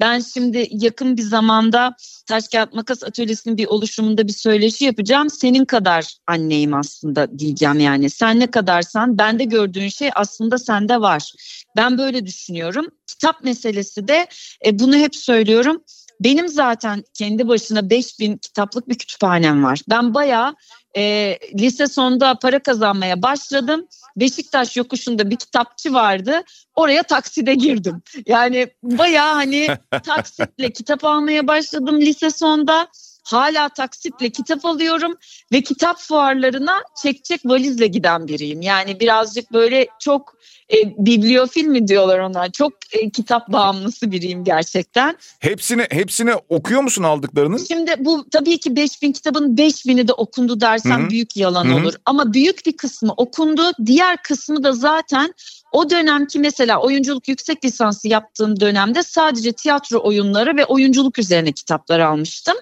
ben 0.00 0.20
şimdi 0.20 0.68
yakın 0.70 1.16
bir 1.16 1.22
zamanda 1.22 1.96
Taş 2.26 2.48
Kağıt 2.48 2.74
Makas 2.74 3.02
Atölyesi'nin 3.02 3.58
bir 3.58 3.66
oluşumunda 3.66 4.28
bir 4.28 4.32
söyleşi 4.32 4.84
yapacağım. 4.84 5.30
Senin 5.30 5.64
kadar 5.64 6.14
anneyim 6.26 6.74
aslında 6.74 7.38
diyeceğim 7.38 7.80
yani. 7.80 8.10
Sen 8.10 8.40
ne 8.40 8.46
kadarsan 8.46 9.18
bende 9.18 9.44
gördüğün 9.44 9.88
şey 9.88 10.10
aslında 10.14 10.58
sende 10.58 11.00
var. 11.00 11.32
Ben 11.76 11.98
böyle 11.98 12.26
düşünüyorum. 12.26 12.86
Kitap 13.06 13.44
meselesi 13.44 14.08
de 14.08 14.26
e, 14.66 14.78
bunu 14.78 14.96
hep 14.96 15.16
söylüyorum. 15.16 15.84
Benim 16.20 16.48
zaten 16.48 17.04
kendi 17.14 17.48
başına 17.48 17.90
5000 17.90 18.36
kitaplık 18.36 18.88
bir 18.88 18.98
kütüphanem 18.98 19.64
var. 19.64 19.80
Ben 19.88 20.14
bayağı 20.14 20.54
e, 20.96 21.36
lise 21.58 21.86
sonunda 21.86 22.34
para 22.34 22.58
kazanmaya 22.58 23.22
başladım. 23.22 23.86
Beşiktaş 24.16 24.76
yokuşunda 24.76 25.30
bir 25.30 25.36
kitapçı 25.36 25.92
vardı. 25.92 26.42
Oraya 26.74 27.02
takside 27.02 27.54
girdim. 27.54 28.02
Yani 28.26 28.68
bayağı 28.82 29.34
hani 29.34 29.68
taksitle 30.04 30.72
kitap 30.72 31.04
almaya 31.04 31.46
başladım 31.46 32.00
lise 32.00 32.30
sonunda. 32.30 32.88
Hala 33.24 33.68
taksitle 33.68 34.30
kitap 34.30 34.64
alıyorum 34.64 35.14
ve 35.52 35.60
kitap 35.60 35.98
fuarlarına 35.98 36.82
çekecek 37.02 37.40
valizle 37.44 37.86
giden 37.86 38.28
biriyim. 38.28 38.62
Yani 38.62 39.00
birazcık 39.00 39.52
böyle 39.52 39.86
çok 40.00 40.39
e, 40.72 40.94
bibliofil 40.98 41.66
mi 41.66 41.88
diyorlar 41.88 42.18
ona? 42.18 42.50
Çok 42.50 42.72
e, 42.92 43.10
kitap 43.10 43.52
bağımlısı 43.52 44.12
biriyim 44.12 44.44
gerçekten. 44.44 45.16
Hepsini 45.38 45.86
hepsini 45.90 46.34
okuyor 46.48 46.82
musun 46.82 47.02
aldıklarının? 47.02 47.56
Şimdi 47.68 47.94
bu 47.98 48.30
tabii 48.30 48.58
ki 48.58 48.76
5000 48.76 49.12
kitabın 49.12 49.56
5000'i 49.56 50.08
de 50.08 50.12
okundu 50.12 50.60
dersem 50.60 51.02
Hı-hı. 51.02 51.10
büyük 51.10 51.36
yalan 51.36 51.64
Hı-hı. 51.64 51.74
olur. 51.74 51.94
Ama 52.04 52.32
büyük 52.32 52.66
bir 52.66 52.76
kısmı 52.76 53.12
okundu. 53.16 53.62
Diğer 53.86 54.22
kısmı 54.22 54.64
da 54.64 54.72
zaten 54.72 55.34
o 55.72 55.90
dönemki 55.90 56.38
mesela 56.38 56.80
oyunculuk 56.80 57.28
yüksek 57.28 57.64
lisansı 57.64 58.08
yaptığım 58.08 58.60
dönemde 58.60 59.02
sadece 59.02 59.52
tiyatro 59.52 60.00
oyunları 60.02 60.56
ve 60.56 60.64
oyunculuk 60.64 61.18
üzerine 61.18 61.52
kitaplar 61.52 62.00
almıştım 62.00 62.54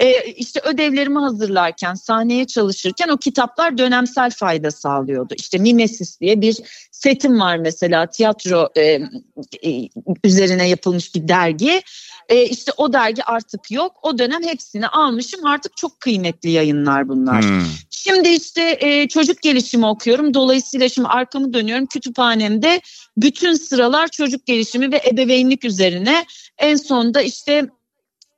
e, 0.00 0.32
işte 0.32 0.60
ödevlerimi 0.64 1.18
hazırlarken, 1.18 1.94
sahneye 1.94 2.46
çalışırken 2.46 3.08
o 3.08 3.16
kitaplar 3.16 3.78
dönemsel 3.78 4.30
fayda 4.30 4.70
sağlıyordu. 4.70 5.34
İşte 5.38 5.58
Mimesis 5.58 6.20
diye 6.20 6.40
bir 6.40 6.56
setim 6.90 7.40
var 7.40 7.56
mesela 7.56 8.06
tiyatro 8.06 8.68
e, 8.76 8.82
e, 8.82 9.88
üzerine 10.24 10.68
yapılmış 10.68 11.14
bir 11.14 11.28
dergi. 11.28 11.82
E, 12.28 12.44
işte 12.44 12.72
o 12.76 12.92
dergi 12.92 13.24
artık 13.24 13.70
yok. 13.70 13.92
O 14.02 14.18
dönem 14.18 14.42
hepsini 14.42 14.88
almışım. 14.88 15.46
Artık 15.46 15.76
çok 15.76 16.00
kıymetli 16.00 16.50
yayınlar 16.50 17.08
bunlar. 17.08 17.42
Hmm. 17.42 17.62
Şimdi 17.90 18.28
işte 18.28 18.78
e, 18.80 19.08
çocuk 19.08 19.42
gelişimi 19.42 19.86
okuyorum. 19.86 20.34
Dolayısıyla 20.34 20.88
şimdi 20.88 21.08
arkamı 21.08 21.52
dönüyorum. 21.52 21.86
Kütüphanemde 21.86 22.80
bütün 23.16 23.54
sıralar 23.54 24.08
çocuk 24.08 24.46
gelişimi 24.46 24.92
ve 24.92 25.02
ebeveynlik 25.12 25.64
üzerine. 25.64 26.24
En 26.58 26.76
sonda 26.76 27.22
işte 27.22 27.68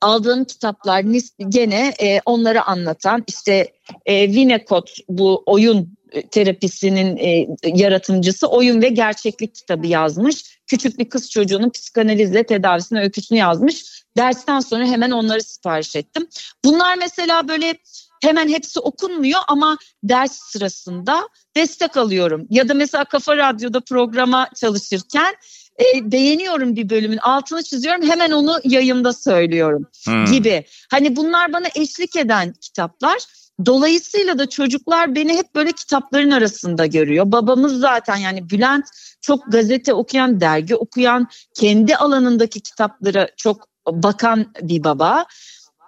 aldığım 0.00 0.44
kitaplar 0.44 1.04
gene 1.48 1.94
e, 2.00 2.20
onları 2.26 2.62
anlatan 2.62 3.24
işte 3.28 3.72
e, 4.06 4.26
Winnicott 4.26 4.90
bu 5.08 5.42
oyun 5.46 5.96
e, 6.12 6.26
terapisinin 6.28 7.16
e, 7.16 7.46
yaratımcısı 7.64 8.46
oyun 8.46 8.82
ve 8.82 8.88
gerçeklik 8.88 9.54
kitabı 9.54 9.86
yazmış. 9.86 10.58
Küçük 10.66 10.98
bir 10.98 11.08
kız 11.08 11.30
çocuğunun 11.30 11.70
psikanalizle 11.70 12.42
tedavisine 12.42 13.00
öyküsünü 13.00 13.38
yazmış. 13.38 14.02
Dersten 14.16 14.60
sonra 14.60 14.84
hemen 14.84 15.10
onları 15.10 15.42
sipariş 15.42 15.96
ettim. 15.96 16.28
Bunlar 16.64 16.98
mesela 16.98 17.48
böyle 17.48 17.74
hemen 18.22 18.48
hepsi 18.48 18.80
okunmuyor 18.80 19.40
ama 19.48 19.76
ders 20.02 20.32
sırasında 20.32 21.28
destek 21.56 21.96
alıyorum. 21.96 22.46
Ya 22.50 22.68
da 22.68 22.74
mesela 22.74 23.04
Kafa 23.04 23.36
Radyo'da 23.36 23.80
programa 23.80 24.48
çalışırken 24.56 25.34
e, 25.78 26.12
beğeniyorum 26.12 26.76
bir 26.76 26.90
bölümün 26.90 27.18
altını 27.18 27.62
çiziyorum 27.62 28.02
hemen 28.02 28.30
onu 28.30 28.60
yayında 28.64 29.12
söylüyorum 29.12 29.86
hmm. 30.06 30.24
gibi. 30.24 30.64
Hani 30.90 31.16
bunlar 31.16 31.52
bana 31.52 31.66
eşlik 31.74 32.16
eden 32.16 32.52
kitaplar. 32.60 33.18
Dolayısıyla 33.66 34.38
da 34.38 34.48
çocuklar 34.48 35.14
beni 35.14 35.36
hep 35.36 35.54
böyle 35.54 35.72
kitapların 35.72 36.30
arasında 36.30 36.86
görüyor. 36.86 37.32
Babamız 37.32 37.80
zaten 37.80 38.16
yani 38.16 38.50
Bülent 38.50 38.84
çok 39.20 39.52
gazete 39.52 39.94
okuyan, 39.94 40.40
dergi 40.40 40.76
okuyan, 40.76 41.28
kendi 41.54 41.96
alanındaki 41.96 42.60
kitaplara 42.60 43.28
çok 43.36 43.68
bakan 43.86 44.52
bir 44.62 44.84
baba. 44.84 45.26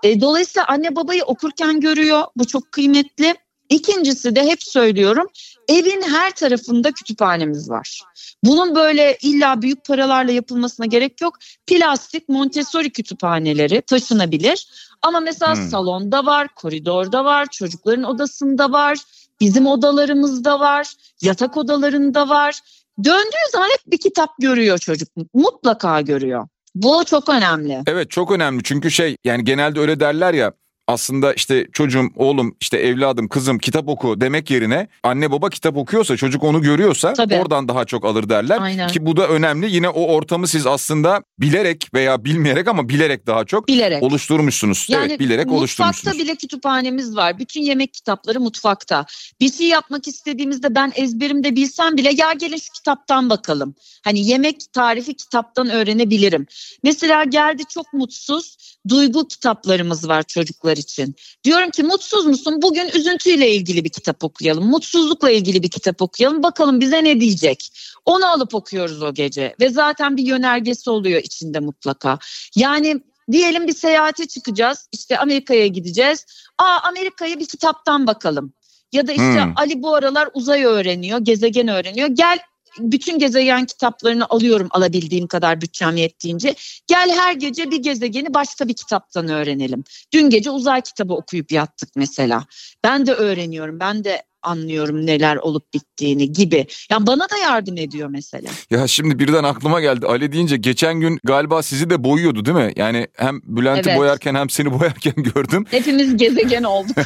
E, 0.03 0.21
dolayısıyla 0.21 0.67
anne 0.67 0.97
babayı 0.97 1.25
okurken 1.25 1.81
görüyor. 1.81 2.23
Bu 2.37 2.47
çok 2.47 2.73
kıymetli. 2.73 3.35
İkincisi 3.69 4.37
de 4.37 4.43
hep 4.45 4.63
söylüyorum 4.63 5.27
evin 5.69 6.03
her 6.03 6.31
tarafında 6.31 6.93
kütüphanemiz 6.93 7.71
var. 7.71 8.03
Bunun 8.45 8.75
böyle 8.75 9.19
illa 9.23 9.63
büyük 9.63 9.85
paralarla 9.85 10.33
yapılmasına 10.33 10.87
gerek 10.87 11.21
yok. 11.21 11.39
Plastik 11.67 12.29
Montessori 12.29 12.91
kütüphaneleri 12.91 13.83
taşınabilir. 13.83 14.69
Ama 15.03 15.21
mesela 15.21 15.57
hmm. 15.57 15.69
salonda 15.69 16.27
var, 16.27 16.49
koridorda 16.49 17.25
var, 17.25 17.47
çocukların 17.51 18.05
odasında 18.05 18.73
var, 18.73 18.99
bizim 19.41 19.67
odalarımızda 19.67 20.61
var, 20.61 20.93
yatak 21.23 21.57
odalarında 21.57 22.29
var. 22.29 22.61
Döndüğü 23.05 23.51
zaman 23.53 23.69
hep 23.69 23.93
bir 23.93 23.99
kitap 23.99 24.31
görüyor 24.39 24.79
çocuk. 24.79 25.09
Mutlaka 25.35 26.01
görüyor. 26.01 26.49
Bu 26.75 27.05
çok 27.05 27.29
önemli. 27.29 27.83
Evet 27.87 28.11
çok 28.11 28.33
önemli 28.33 28.63
çünkü 28.63 28.91
şey 28.91 29.17
yani 29.25 29.45
genelde 29.45 29.81
öyle 29.81 30.01
derler 30.01 30.35
ya 30.35 30.53
aslında 30.89 31.35
işte 31.35 31.67
çocuğum, 31.73 32.11
oğlum, 32.17 32.57
işte 32.61 32.79
evladım, 32.79 33.29
kızım 33.29 33.59
kitap 33.59 33.89
oku 33.89 34.21
demek 34.21 34.51
yerine 34.51 34.89
anne 35.03 35.31
baba 35.31 35.51
kitap 35.51 35.77
okuyorsa, 35.77 36.17
çocuk 36.17 36.45
onu 36.45 36.63
görüyorsa 36.63 37.13
Tabii. 37.13 37.37
oradan 37.37 37.69
daha 37.69 37.85
çok 37.85 38.05
alır 38.05 38.29
derler. 38.29 38.59
Aynen. 38.61 38.89
Ki 38.89 39.07
bu 39.07 39.17
da 39.17 39.29
önemli. 39.29 39.75
Yine 39.75 39.89
o 39.89 40.15
ortamı 40.15 40.49
siz 40.49 40.67
aslında 40.67 41.23
bilerek 41.39 41.95
veya 41.95 42.25
bilmeyerek 42.25 42.69
ama 42.69 42.89
bilerek 42.89 43.27
daha 43.27 43.45
çok 43.45 43.69
bilerek. 43.69 44.03
oluşturmuşsunuz. 44.03 44.87
Yani 44.89 45.07
evet, 45.09 45.21
bilerek 45.21 45.53
oluşturmuşsunuz. 45.53 46.07
Mutfakta 46.07 46.25
bile 46.25 46.37
kütüphanemiz 46.37 47.17
var. 47.17 47.39
Bütün 47.39 47.61
yemek 47.61 47.95
kitapları 47.95 48.41
mutfakta. 48.41 49.07
Bir 49.41 49.53
şey 49.53 49.67
yapmak 49.67 50.09
istediğimizde 50.09 50.75
ben 50.75 50.93
ezberimde 50.95 51.57
bilsem 51.57 51.97
bile 51.97 52.13
ya 52.17 52.33
gelin 52.33 52.57
şu 52.57 52.73
kitaptan 52.73 53.31
bakalım. 53.31 53.75
Hani 54.05 54.27
yemek 54.27 54.73
tarifi 54.73 55.15
kitaptan 55.15 55.71
öğrenebilirim. 55.71 56.47
Mesela 56.83 57.25
geldi 57.25 57.63
çok 57.69 57.93
mutsuz 57.93 58.57
duygu 58.89 59.29
kitaplarımız 59.29 60.09
var 60.09 60.23
çocuklar 60.23 60.78
için. 60.79 61.17
Diyorum 61.45 61.71
ki 61.71 61.83
mutsuz 61.83 62.27
musun? 62.27 62.63
Bugün 62.63 62.89
üzüntüyle 62.89 63.55
ilgili 63.55 63.85
bir 63.85 63.89
kitap 63.89 64.25
okuyalım. 64.25 64.65
Mutsuzlukla 64.65 65.31
ilgili 65.31 65.63
bir 65.63 65.69
kitap 65.69 66.03
okuyalım. 66.03 66.43
Bakalım 66.43 66.81
bize 66.81 67.05
ne 67.05 67.21
diyecek? 67.21 67.71
Onu 68.05 68.27
alıp 68.27 68.55
okuyoruz 68.55 69.03
o 69.03 69.15
gece 69.15 69.55
ve 69.61 69.69
zaten 69.69 70.17
bir 70.17 70.23
yönergesi 70.23 70.91
oluyor 70.91 71.23
içinde 71.23 71.61
mutlaka. 71.61 72.19
Yani 72.57 73.03
diyelim 73.33 73.67
bir 73.67 73.75
seyahate 73.75 74.27
çıkacağız. 74.27 74.89
İşte 74.93 75.19
Amerika'ya 75.19 75.67
gideceğiz. 75.67 76.27
Aa 76.59 76.79
Amerika'ya 76.83 77.39
bir 77.39 77.47
kitaptan 77.47 78.07
bakalım. 78.07 78.53
Ya 78.93 79.07
da 79.07 79.13
işte 79.13 79.45
hmm. 79.45 79.53
Ali 79.57 79.83
bu 79.83 79.95
aralar 79.95 80.29
uzay 80.35 80.65
öğreniyor, 80.65 81.19
gezegen 81.19 81.69
öğreniyor. 81.69 82.09
Gel 82.09 82.39
bütün 82.79 83.19
gezegen 83.19 83.67
kitaplarını 83.67 84.27
alıyorum 84.29 84.69
alabildiğim 84.71 85.27
kadar 85.27 85.61
bütçem 85.61 85.97
yettiğince. 85.97 86.55
Gel 86.87 87.11
her 87.11 87.33
gece 87.33 87.71
bir 87.71 87.83
gezegeni 87.83 88.35
başka 88.35 88.69
bir 88.69 88.75
kitaptan 88.75 89.29
öğrenelim. 89.29 89.85
Dün 90.13 90.31
gece 90.31 90.51
uzay 90.51 90.81
kitabı 90.83 91.15
okuyup 91.15 91.53
yattık 91.53 91.89
mesela. 91.97 92.45
Ben 92.85 93.07
de 93.07 93.13
öğreniyorum. 93.13 93.81
Ben 93.81 94.05
de 94.05 94.23
anlıyorum 94.43 95.07
neler 95.07 95.37
olup 95.37 95.75
bittiğini 95.75 96.33
gibi. 96.33 96.67
Yani 96.91 97.07
bana 97.07 97.31
da 97.31 97.39
yardım 97.43 97.77
ediyor 97.77 98.09
mesela. 98.09 98.51
Ya 98.71 98.87
şimdi 98.87 99.19
birden 99.19 99.45
aklıma 99.45 99.81
geldi. 99.81 100.07
Ali 100.07 100.33
deyince 100.33 100.57
geçen 100.57 101.01
gün 101.01 101.19
galiba 101.25 101.63
sizi 101.63 101.91
de 101.91 102.05
boyuyordu 102.05 102.45
değil 102.45 102.57
mi? 102.57 102.73
Yani 102.77 103.07
hem 103.17 103.41
Bülent'i 103.45 103.89
evet. 103.91 103.99
boyarken 103.99 104.35
hem 104.35 104.51
seni 104.51 104.73
boyarken 104.81 105.15
gördüm. 105.17 105.65
Hepimiz 105.71 106.17
gezegen 106.17 106.63
olduk. 106.63 106.97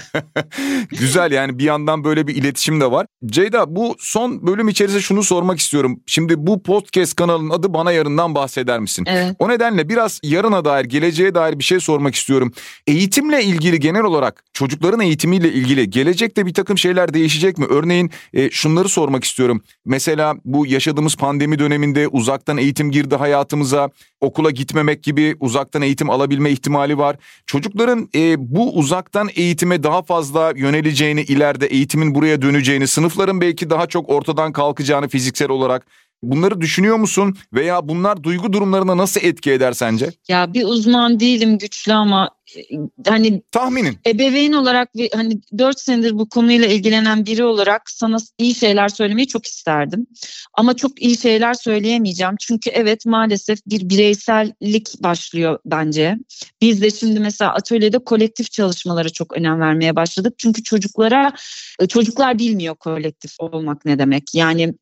Güzel 0.90 1.32
yani 1.32 1.58
bir 1.58 1.64
yandan 1.64 2.04
böyle 2.04 2.26
bir 2.26 2.34
iletişim 2.34 2.80
de 2.80 2.90
var. 2.90 3.06
Ceyda 3.26 3.76
bu 3.76 3.96
son 3.98 4.46
bölüm 4.46 4.68
içerisinde 4.68 5.00
şunu 5.00 5.22
sormak 5.22 5.58
istiyorum. 5.58 6.00
Şimdi 6.06 6.34
bu 6.46 6.62
podcast 6.62 7.16
kanalının 7.16 7.50
adı 7.50 7.74
Bana 7.74 7.92
Yarından 7.92 8.34
bahseder 8.34 8.80
misin? 8.80 9.04
Evet. 9.08 9.36
O 9.38 9.48
nedenle 9.48 9.88
biraz 9.88 10.20
yarına 10.22 10.64
dair, 10.64 10.84
geleceğe 10.84 11.34
dair 11.34 11.58
bir 11.58 11.64
şey 11.64 11.80
sormak 11.80 12.14
istiyorum. 12.14 12.52
Eğitimle 12.86 13.44
ilgili 13.44 13.80
genel 13.80 14.02
olarak 14.02 14.44
çocukların 14.52 15.00
eğitimiyle 15.00 15.52
ilgili 15.52 15.90
gelecekte 15.90 16.46
bir 16.46 16.54
takım 16.54 16.78
şeyler 16.78 17.14
değişecek 17.14 17.21
değişecek 17.22 17.58
mi? 17.58 17.66
Örneğin 17.68 18.10
e, 18.34 18.50
şunları 18.50 18.88
sormak 18.88 19.24
istiyorum. 19.24 19.62
Mesela 19.84 20.34
bu 20.44 20.66
yaşadığımız 20.66 21.16
pandemi 21.16 21.58
döneminde 21.58 22.08
uzaktan 22.08 22.56
eğitim 22.56 22.90
girdi 22.90 23.16
hayatımıza. 23.16 23.90
Okula 24.20 24.50
gitmemek 24.50 25.02
gibi 25.02 25.36
uzaktan 25.40 25.82
eğitim 25.82 26.10
alabilme 26.10 26.50
ihtimali 26.50 26.98
var. 26.98 27.16
Çocukların 27.46 28.08
e, 28.14 28.34
bu 28.38 28.76
uzaktan 28.76 29.28
eğitime 29.34 29.82
daha 29.82 30.02
fazla 30.02 30.52
yöneleceğini, 30.56 31.22
ileride 31.22 31.66
eğitimin 31.66 32.14
buraya 32.14 32.42
döneceğini, 32.42 32.86
sınıfların 32.86 33.40
belki 33.40 33.70
daha 33.70 33.86
çok 33.86 34.08
ortadan 34.08 34.52
kalkacağını 34.52 35.08
fiziksel 35.08 35.48
olarak 35.48 35.86
Bunları 36.22 36.60
düşünüyor 36.60 36.96
musun 36.96 37.36
veya 37.52 37.88
bunlar 37.88 38.22
duygu 38.22 38.52
durumlarına 38.52 38.96
nasıl 38.96 39.20
etki 39.24 39.52
eder 39.52 39.72
sence? 39.72 40.10
Ya 40.28 40.54
bir 40.54 40.64
uzman 40.64 41.20
değilim 41.20 41.58
güçlü 41.58 41.92
ama 41.92 42.30
e, 42.56 42.62
hani 43.06 43.42
tahminin 43.52 43.98
ebeveyn 44.06 44.52
olarak 44.52 44.96
ve 44.96 45.08
hani 45.14 45.40
4 45.58 45.80
senedir 45.80 46.18
bu 46.18 46.28
konuyla 46.28 46.66
ilgilenen 46.66 47.26
biri 47.26 47.44
olarak 47.44 47.90
sana 47.90 48.16
iyi 48.38 48.54
şeyler 48.54 48.88
söylemeyi 48.88 49.28
çok 49.28 49.46
isterdim. 49.46 50.06
Ama 50.54 50.76
çok 50.76 51.02
iyi 51.02 51.18
şeyler 51.18 51.54
söyleyemeyeceğim. 51.54 52.34
Çünkü 52.40 52.70
evet 52.70 53.06
maalesef 53.06 53.58
bir 53.66 53.88
bireysellik 53.88 55.02
başlıyor 55.02 55.58
bence. 55.64 56.18
Biz 56.60 56.82
de 56.82 56.90
şimdi 56.90 57.20
mesela 57.20 57.54
atölyede 57.54 57.98
kolektif 57.98 58.52
çalışmalara 58.52 59.08
çok 59.08 59.36
önem 59.36 59.60
vermeye 59.60 59.96
başladık. 59.96 60.34
Çünkü 60.38 60.62
çocuklara 60.62 61.32
e, 61.80 61.86
çocuklar 61.86 62.38
bilmiyor 62.38 62.74
kolektif 62.74 63.32
olmak 63.40 63.84
ne 63.84 63.98
demek. 63.98 64.34
Yani 64.34 64.74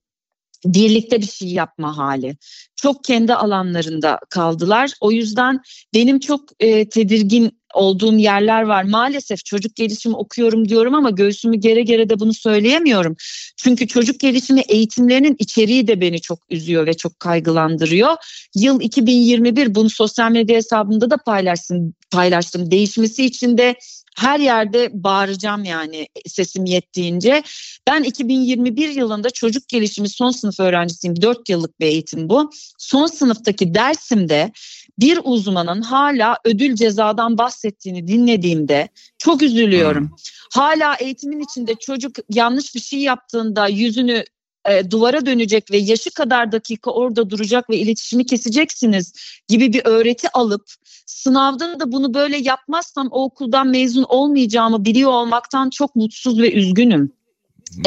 birlikte 0.64 1.20
bir 1.20 1.26
şey 1.26 1.48
yapma 1.48 1.96
hali. 1.96 2.36
Çok 2.76 3.04
kendi 3.04 3.34
alanlarında 3.34 4.18
kaldılar. 4.30 4.90
O 5.00 5.12
yüzden 5.12 5.60
benim 5.94 6.20
çok 6.20 6.40
e, 6.60 6.88
tedirgin 6.88 7.60
olduğum 7.74 8.16
yerler 8.16 8.62
var. 8.62 8.82
Maalesef 8.82 9.44
çocuk 9.44 9.76
gelişimi 9.76 10.16
okuyorum 10.16 10.68
diyorum 10.68 10.94
ama 10.94 11.10
göğsümü 11.10 11.56
gere 11.56 11.82
gere 11.82 12.08
de 12.08 12.20
bunu 12.20 12.34
söyleyemiyorum. 12.34 13.16
Çünkü 13.56 13.86
çocuk 13.86 14.20
gelişimi 14.20 14.60
eğitimlerinin 14.60 15.36
içeriği 15.38 15.86
de 15.86 16.00
beni 16.00 16.20
çok 16.20 16.38
üzüyor 16.50 16.86
ve 16.86 16.94
çok 16.94 17.20
kaygılandırıyor. 17.20 18.16
Yıl 18.54 18.80
2021 18.80 19.74
bunu 19.74 19.90
sosyal 19.90 20.30
medya 20.30 20.56
hesabımda 20.56 21.10
da 21.10 21.16
paylaştım. 21.16 21.94
paylaştım. 22.10 22.70
Değişmesi 22.70 23.24
için 23.24 23.58
de 23.58 23.74
her 24.20 24.40
yerde 24.40 24.90
bağıracağım 24.92 25.64
yani 25.64 26.08
sesim 26.26 26.64
yettiğince. 26.64 27.42
Ben 27.88 28.02
2021 28.02 28.88
yılında 28.88 29.30
çocuk 29.30 29.68
gelişimi 29.68 30.08
son 30.08 30.30
sınıf 30.30 30.60
öğrencisiyim. 30.60 31.22
4 31.22 31.48
yıllık 31.48 31.80
bir 31.80 31.86
eğitim 31.86 32.28
bu. 32.28 32.50
Son 32.78 33.06
sınıftaki 33.06 33.74
dersimde 33.74 34.52
bir 34.98 35.20
uzmanın 35.24 35.82
hala 35.82 36.36
ödül 36.44 36.74
cezadan 36.74 37.38
bahsettiğini 37.38 38.08
dinlediğimde 38.08 38.88
çok 39.18 39.42
üzülüyorum. 39.42 40.08
Hmm. 40.08 40.16
Hala 40.52 40.94
eğitimin 40.94 41.40
içinde 41.40 41.74
çocuk 41.74 42.16
yanlış 42.30 42.74
bir 42.74 42.80
şey 42.80 43.00
yaptığında 43.00 43.68
yüzünü 43.68 44.24
e, 44.68 44.90
duvara 44.90 45.26
dönecek 45.26 45.70
ve 45.70 45.76
yaşı 45.76 46.10
kadar 46.10 46.52
dakika 46.52 46.90
orada 46.90 47.30
duracak 47.30 47.70
ve 47.70 47.76
iletişimi 47.76 48.26
keseceksiniz 48.26 49.12
gibi 49.48 49.72
bir 49.72 49.82
öğreti 49.84 50.28
alıp 50.32 50.64
sınavda 51.06 51.80
da 51.80 51.92
bunu 51.92 52.14
böyle 52.14 52.36
yapmazsam 52.36 53.08
o 53.10 53.24
okuldan 53.24 53.68
mezun 53.68 54.06
olmayacağımı 54.08 54.84
biliyor 54.84 55.10
olmaktan 55.10 55.70
çok 55.70 55.96
mutsuz 55.96 56.40
ve 56.40 56.52
üzgünüm. 56.52 57.12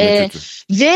Ee, 0.00 0.30
ve 0.70 0.94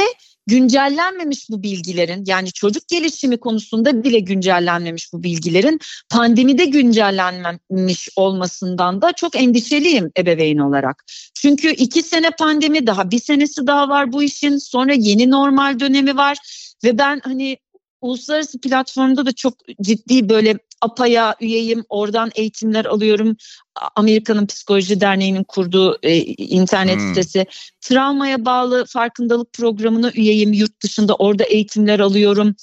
güncellenmemiş 0.48 1.50
bu 1.50 1.62
bilgilerin 1.62 2.24
yani 2.26 2.52
çocuk 2.52 2.88
gelişimi 2.88 3.36
konusunda 3.36 4.04
bile 4.04 4.18
güncellenmemiş 4.18 5.12
bu 5.12 5.22
bilgilerin 5.22 5.80
pandemide 6.10 6.64
güncellenmemiş 6.64 8.08
olmasından 8.16 9.02
da 9.02 9.12
çok 9.12 9.36
endişeliyim 9.36 10.10
ebeveyn 10.18 10.58
olarak. 10.58 11.04
Çünkü 11.34 11.70
iki 11.70 12.02
sene 12.02 12.30
pandemi 12.30 12.86
daha 12.86 13.10
bir 13.10 13.18
senesi 13.18 13.66
daha 13.66 13.88
var 13.88 14.12
bu 14.12 14.22
işin 14.22 14.56
sonra 14.56 14.92
yeni 14.94 15.30
normal 15.30 15.80
dönemi 15.80 16.16
var 16.16 16.38
ve 16.84 16.98
ben 16.98 17.20
hani 17.24 17.56
uluslararası 18.00 18.60
platformda 18.60 19.26
da 19.26 19.32
çok 19.32 19.54
ciddi 19.82 20.28
böyle 20.28 20.58
APA'ya 20.80 21.34
üyeyim. 21.40 21.84
Oradan 21.88 22.30
eğitimler 22.34 22.84
alıyorum. 22.84 23.36
Amerika'nın 23.96 24.46
Psikoloji 24.46 25.00
Derneği'nin 25.00 25.44
kurduğu 25.44 25.98
e, 26.02 26.16
internet 26.36 26.98
hmm. 26.98 27.08
sitesi. 27.08 27.46
Travmaya 27.80 28.44
bağlı 28.44 28.84
farkındalık 28.88 29.52
programına 29.52 30.10
üyeyim 30.14 30.52
yurt 30.52 30.82
dışında. 30.82 31.14
Orada 31.14 31.44
eğitimler 31.44 32.00
alıyorum 32.00 32.54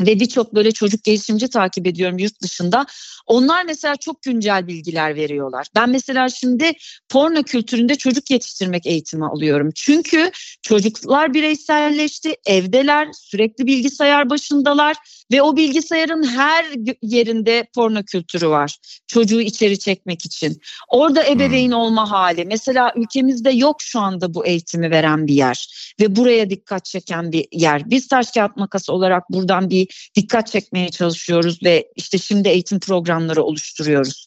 ve 0.00 0.20
birçok 0.20 0.54
böyle 0.54 0.72
çocuk 0.72 1.04
gelişimci 1.04 1.48
takip 1.48 1.86
ediyorum 1.86 2.18
yurt 2.18 2.42
dışında. 2.42 2.86
Onlar 3.26 3.64
mesela 3.64 3.96
çok 3.96 4.22
güncel 4.22 4.66
bilgiler 4.66 5.16
veriyorlar. 5.16 5.66
Ben 5.74 5.90
mesela 5.90 6.28
şimdi 6.28 6.72
porno 7.08 7.42
kültüründe 7.42 7.94
çocuk 7.94 8.30
yetiştirmek 8.30 8.86
eğitimi 8.86 9.26
alıyorum. 9.26 9.70
Çünkü 9.74 10.30
çocuklar 10.62 11.34
bireyselleşti, 11.34 12.36
evdeler, 12.46 13.08
sürekli 13.12 13.66
bilgisayar 13.66 14.30
başındalar 14.30 14.96
ve 15.32 15.42
o 15.42 15.56
bilgisayarın 15.56 16.22
her 16.22 16.66
yerinde 17.02 17.66
porno 17.74 18.02
kültürü 18.02 18.48
var. 18.48 18.76
Çocuğu 19.06 19.40
içeri 19.40 19.78
çekmek 19.78 20.24
için. 20.26 20.60
Orada 20.88 21.26
ebeveyn 21.26 21.68
hmm. 21.68 21.78
olma 21.78 22.10
hali. 22.10 22.44
Mesela 22.44 22.92
ülkemizde 22.96 23.50
yok 23.50 23.76
şu 23.82 24.00
anda 24.00 24.34
bu 24.34 24.46
eğitimi 24.46 24.90
veren 24.90 25.26
bir 25.26 25.34
yer 25.34 25.92
ve 26.00 26.16
buraya 26.16 26.50
dikkat 26.50 26.84
çeken 26.84 27.32
bir 27.32 27.46
yer. 27.52 27.90
Biz 27.90 28.08
taş 28.08 28.30
kağıt 28.30 28.56
makası 28.56 28.92
olarak 28.92 29.30
buradan 29.30 29.70
bir 29.70 29.83
dikkat 30.14 30.46
çekmeye 30.46 30.88
çalışıyoruz 30.88 31.62
ve 31.62 31.88
işte 31.96 32.18
şimdi 32.18 32.48
eğitim 32.48 32.80
programları 32.80 33.42
oluşturuyoruz. 33.42 34.26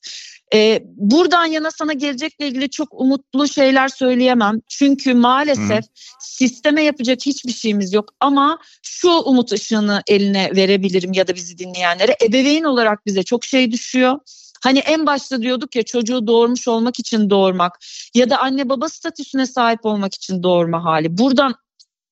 Ee, 0.54 0.84
buradan 0.86 1.46
yana 1.46 1.72
sana 1.72 1.94
gelecekle 1.94 2.48
ilgili 2.48 2.70
çok 2.70 3.02
umutlu 3.02 3.48
şeyler 3.48 3.88
söyleyemem. 3.88 4.62
Çünkü 4.70 5.14
maalesef 5.14 5.84
Hı. 5.84 5.90
sisteme 6.20 6.84
yapacak 6.84 7.26
hiçbir 7.26 7.52
şeyimiz 7.52 7.94
yok. 7.94 8.14
Ama 8.20 8.60
şu 8.82 9.12
umut 9.12 9.52
ışığını 9.52 10.04
eline 10.08 10.52
verebilirim 10.56 11.14
ya 11.14 11.28
da 11.28 11.36
bizi 11.36 11.58
dinleyenlere. 11.58 12.16
Ebeveyn 12.24 12.64
olarak 12.64 13.06
bize 13.06 13.24
çok 13.24 13.46
şey 13.46 13.72
düşüyor. 13.72 14.20
Hani 14.64 14.80
en 14.80 15.06
başta 15.06 15.42
diyorduk 15.42 15.76
ya 15.76 15.84
çocuğu 15.84 16.28
doğurmuş 16.28 16.68
olmak 16.68 17.00
için 17.00 17.30
doğurmak 17.30 17.80
ya 18.16 18.30
da 18.30 18.38
anne 18.38 18.70
baba 18.70 18.90
statüsüne 18.90 19.46
sahip 19.46 19.86
olmak 19.86 20.14
için 20.14 20.44
doğurma 20.44 20.84
hali. 20.84 21.18
Buradan 21.18 21.56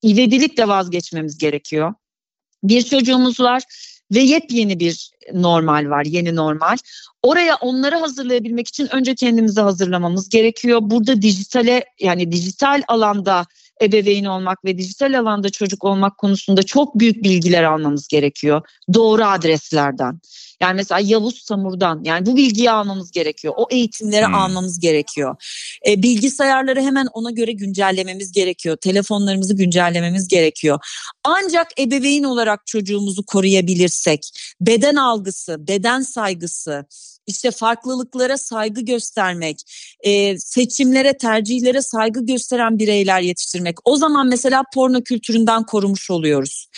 ivedilikle 0.04 0.68
vazgeçmemiz 0.68 1.38
gerekiyor. 1.38 1.94
Bir 2.64 2.82
çocuğumuz 2.82 3.40
var 3.40 3.62
ve 4.14 4.20
yepyeni 4.20 4.80
bir 4.80 5.10
normal 5.32 5.90
var, 5.90 6.04
yeni 6.04 6.36
normal. 6.36 6.76
Oraya 7.22 7.56
onları 7.56 7.96
hazırlayabilmek 7.96 8.68
için 8.68 8.88
önce 8.94 9.14
kendimizi 9.14 9.60
hazırlamamız 9.60 10.28
gerekiyor. 10.28 10.78
Burada 10.82 11.22
dijitale 11.22 11.84
yani 12.00 12.32
dijital 12.32 12.82
alanda 12.88 13.46
ebeveyn 13.82 14.24
olmak 14.24 14.64
ve 14.64 14.78
dijital 14.78 15.18
alanda 15.18 15.50
çocuk 15.50 15.84
olmak 15.84 16.18
konusunda 16.18 16.62
çok 16.62 16.98
büyük 16.98 17.24
bilgiler 17.24 17.62
almamız 17.62 18.08
gerekiyor. 18.08 18.68
Doğru 18.94 19.24
adreslerden. 19.24 20.20
Yani 20.60 20.76
mesela 20.76 21.00
Yavuz 21.04 21.42
Samur'dan 21.44 22.00
yani 22.04 22.26
bu 22.26 22.36
bilgiyi 22.36 22.70
almamız 22.70 23.10
gerekiyor. 23.10 23.54
O 23.56 23.66
eğitimleri 23.70 24.26
hmm. 24.26 24.34
almamız 24.34 24.80
gerekiyor. 24.80 25.36
E, 25.86 26.02
bilgisayarları 26.02 26.82
hemen 26.82 27.06
ona 27.12 27.30
göre 27.30 27.52
güncellememiz 27.52 28.32
gerekiyor. 28.32 28.76
Telefonlarımızı 28.76 29.56
güncellememiz 29.56 30.28
gerekiyor. 30.28 30.78
Ancak 31.24 31.80
ebeveyn 31.80 32.24
olarak 32.24 32.66
çocuğumuzu 32.66 33.26
koruyabilirsek 33.26 34.30
beden 34.60 34.94
algısı, 34.94 35.68
beden 35.68 36.00
saygısı, 36.00 36.86
işte 37.26 37.50
farklılıklara 37.50 38.38
saygı 38.38 38.80
göstermek, 38.80 39.62
e, 40.00 40.38
seçimlere, 40.38 41.18
tercihlere 41.18 41.82
saygı 41.82 42.26
gösteren 42.26 42.78
bireyler 42.78 43.20
yetiştirmek. 43.20 43.76
O 43.84 43.96
zaman 43.96 44.26
mesela 44.26 44.62
porno 44.74 45.02
kültüründen 45.02 45.66
korumuş 45.66 46.10
oluyoruz. 46.10 46.68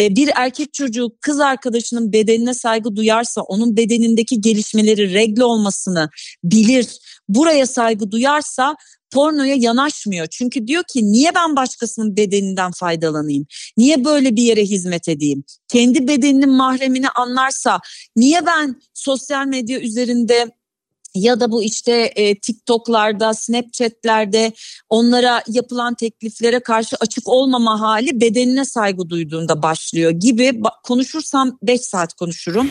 E, 0.00 0.16
bir 0.16 0.30
erkek 0.34 0.74
çocuğu 0.74 1.16
kız 1.20 1.40
arkadaşının 1.40 2.12
bedenine 2.12 2.54
saygı 2.54 2.96
duyarsa, 2.96 3.40
onun 3.40 3.76
bedenindeki 3.76 4.40
gelişmeleri 4.40 5.14
regle 5.14 5.44
olmasını 5.44 6.10
bilir, 6.44 6.86
buraya 7.28 7.66
saygı 7.66 8.10
duyarsa 8.10 8.76
pornoya 9.14 9.54
yanaşmıyor. 9.54 10.26
Çünkü 10.26 10.66
diyor 10.66 10.82
ki 10.92 11.12
niye 11.12 11.34
ben 11.34 11.56
başkasının 11.56 12.16
bedeninden 12.16 12.70
faydalanayım? 12.72 13.46
Niye 13.76 14.04
böyle 14.04 14.36
bir 14.36 14.42
yere 14.42 14.62
hizmet 14.62 15.08
edeyim? 15.08 15.44
Kendi 15.68 16.08
bedeninin 16.08 16.50
mahremini 16.50 17.08
anlarsa 17.08 17.80
niye 18.16 18.46
ben 18.46 18.80
sosyal 18.94 19.46
medya 19.46 19.80
üzerinde 19.80 20.50
ya 21.14 21.40
da 21.40 21.50
bu 21.50 21.62
işte 21.62 21.92
e, 21.92 22.40
TikTok'larda, 22.40 23.34
Snapchat'lerde 23.34 24.52
onlara 24.88 25.42
yapılan 25.48 25.94
tekliflere 25.94 26.60
karşı 26.60 26.96
açık 27.00 27.28
olmama 27.28 27.80
hali 27.80 28.20
bedenine 28.20 28.64
saygı 28.64 29.08
duyduğunda 29.08 29.62
başlıyor 29.62 30.10
gibi 30.10 30.62
konuşursam 30.82 31.58
5 31.62 31.80
saat 31.80 32.14
konuşurum. 32.14 32.70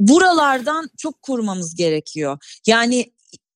Buralardan 0.00 0.90
çok 0.98 1.22
korumamız 1.22 1.74
gerekiyor. 1.74 2.38
Yani 2.66 3.13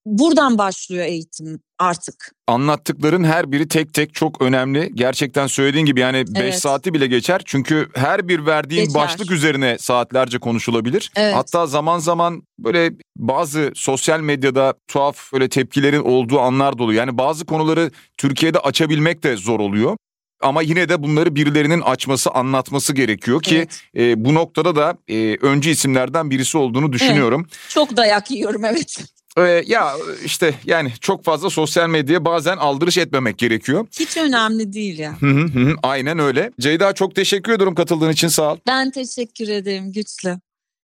buradan 0.09 0.59
başlıyor 0.59 1.05
eğitim 1.05 1.61
artık. 1.79 2.33
Anlattıkların 2.47 3.25
her 3.25 3.53
biri 3.53 3.69
tek 3.69 3.95
tek 3.95 4.15
çok 4.15 4.43
önemli. 4.43 4.91
Gerçekten 4.95 5.47
söylediğin 5.47 5.87
gibi 5.87 6.01
yani 6.01 6.25
5 6.27 6.43
evet. 6.43 6.59
saati 6.59 6.95
bile 6.95 7.07
geçer. 7.07 7.43
Çünkü 7.45 7.89
her 7.95 8.29
bir 8.29 8.47
verdiğin 8.47 8.85
geçer. 8.85 8.95
başlık 8.95 9.31
üzerine 9.31 9.79
saatlerce 9.79 10.39
konuşulabilir. 10.39 11.13
Evet. 11.17 11.35
Hatta 11.35 11.67
zaman 11.67 11.99
zaman 11.99 12.43
böyle 12.59 12.93
bazı 13.17 13.73
sosyal 13.75 14.21
medyada 14.21 14.75
tuhaf 14.89 15.33
böyle 15.33 15.49
tepkilerin 15.49 16.03
olduğu 16.03 16.41
anlar 16.41 16.79
da 16.79 16.83
oluyor. 16.83 16.99
Yani 17.01 17.19
bazı 17.19 17.47
konuları 17.47 17.91
Türkiye'de 18.17 18.59
açabilmek 18.59 19.23
de 19.23 19.37
zor 19.37 19.61
oluyor. 19.61 19.97
Ama 20.41 20.63
yine 20.63 20.89
de 20.89 21.03
bunları 21.03 21.35
birilerinin 21.35 21.81
açması, 21.81 22.31
anlatması 22.31 22.93
gerekiyor 22.93 23.43
ki 23.43 23.57
evet. 23.57 23.81
e, 23.97 24.25
bu 24.25 24.35
noktada 24.35 24.77
da 24.77 24.97
e, 25.09 25.37
öncü 25.37 25.71
isimlerden 25.71 26.31
birisi 26.31 26.59
olduğunu 26.59 26.93
düşünüyorum. 26.93 27.47
Evet. 27.49 27.69
Çok 27.69 27.97
dayak 27.97 28.31
yiyorum 28.31 28.65
evet. 28.65 29.05
Ee, 29.37 29.65
ya 29.67 29.93
işte 30.25 30.55
yani 30.65 30.93
çok 31.01 31.25
fazla 31.25 31.51
sosyal 31.51 31.89
medyaya 31.89 32.25
bazen 32.25 32.57
aldırış 32.57 32.99
etmemek 32.99 33.39
gerekiyor. 33.39 33.87
Hiç 34.01 34.17
önemli 34.17 34.73
değil 34.73 34.99
ya. 34.99 35.17
Hı 35.21 35.27
hı 35.27 35.45
hı, 35.45 35.75
aynen 35.83 36.19
öyle. 36.19 36.51
Ceyda 36.61 36.93
çok 36.93 37.15
teşekkür 37.15 37.53
ediyorum 37.53 37.75
katıldığın 37.75 38.11
için 38.11 38.29
sağ 38.29 38.53
ol. 38.53 38.59
Ben 38.67 38.91
teşekkür 38.91 39.49
ederim 39.49 39.93
güçlü 39.93 40.37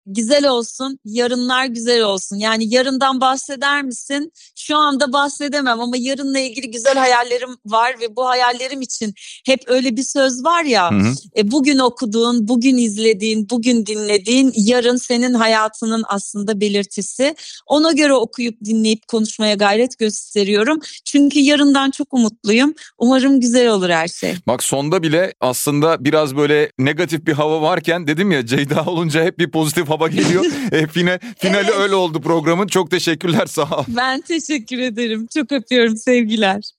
güzel 0.08 0.48
olsun, 0.48 0.98
yarınlar 1.04 1.66
güzel 1.66 2.02
olsun. 2.02 2.36
Yani 2.36 2.74
yarından 2.74 3.20
bahseder 3.20 3.82
misin? 3.82 4.32
Şu 4.56 4.76
anda 4.76 5.12
bahsedemem 5.12 5.80
ama 5.80 5.96
yarınla 5.96 6.38
ilgili 6.38 6.70
güzel 6.70 6.94
hayallerim 6.94 7.56
var 7.66 7.96
ve 8.00 8.16
bu 8.16 8.28
hayallerim 8.28 8.80
için 8.80 9.14
hep 9.46 9.60
öyle 9.66 9.96
bir 9.96 10.02
söz 10.02 10.44
var 10.44 10.64
ya. 10.64 10.90
Hı 10.90 10.94
hı. 10.94 11.14
E, 11.36 11.50
bugün 11.50 11.78
okuduğun, 11.78 12.48
bugün 12.48 12.76
izlediğin, 12.76 13.50
bugün 13.50 13.86
dinlediğin 13.86 14.52
yarın 14.56 14.96
senin 14.96 15.34
hayatının 15.34 16.04
aslında 16.08 16.60
belirtisi. 16.60 17.34
Ona 17.66 17.92
göre 17.92 18.14
okuyup 18.14 18.64
dinleyip 18.64 19.08
konuşmaya 19.08 19.54
gayret 19.54 19.98
gösteriyorum. 19.98 20.80
Çünkü 21.04 21.38
yarından 21.38 21.90
çok 21.90 22.14
umutluyum. 22.14 22.74
Umarım 22.98 23.40
güzel 23.40 23.68
olur 23.68 23.90
her 23.90 24.08
şey. 24.08 24.34
Bak 24.46 24.62
sonda 24.62 25.02
bile 25.02 25.34
aslında 25.40 26.04
biraz 26.04 26.36
böyle 26.36 26.72
negatif 26.78 27.26
bir 27.26 27.32
hava 27.32 27.62
varken 27.62 28.06
dedim 28.06 28.30
ya 28.30 28.46
Ceyda 28.46 28.84
olunca 28.86 29.24
hep 29.24 29.38
bir 29.38 29.50
pozitif 29.50 29.88
hava 29.88 29.97
baba 29.98 30.08
geliyor. 30.08 30.44
e, 30.72 30.86
fine, 30.86 31.18
finali 31.38 31.66
evet. 31.70 31.78
öyle 31.78 31.94
oldu 31.94 32.20
programın. 32.20 32.66
Çok 32.66 32.90
teşekkürler 32.90 33.46
sağ 33.46 33.62
ol. 33.62 33.84
Ben 33.88 34.20
teşekkür 34.20 34.78
ederim. 34.78 35.26
Çok 35.34 35.52
öpüyorum 35.52 35.96
sevgiler. 35.96 36.77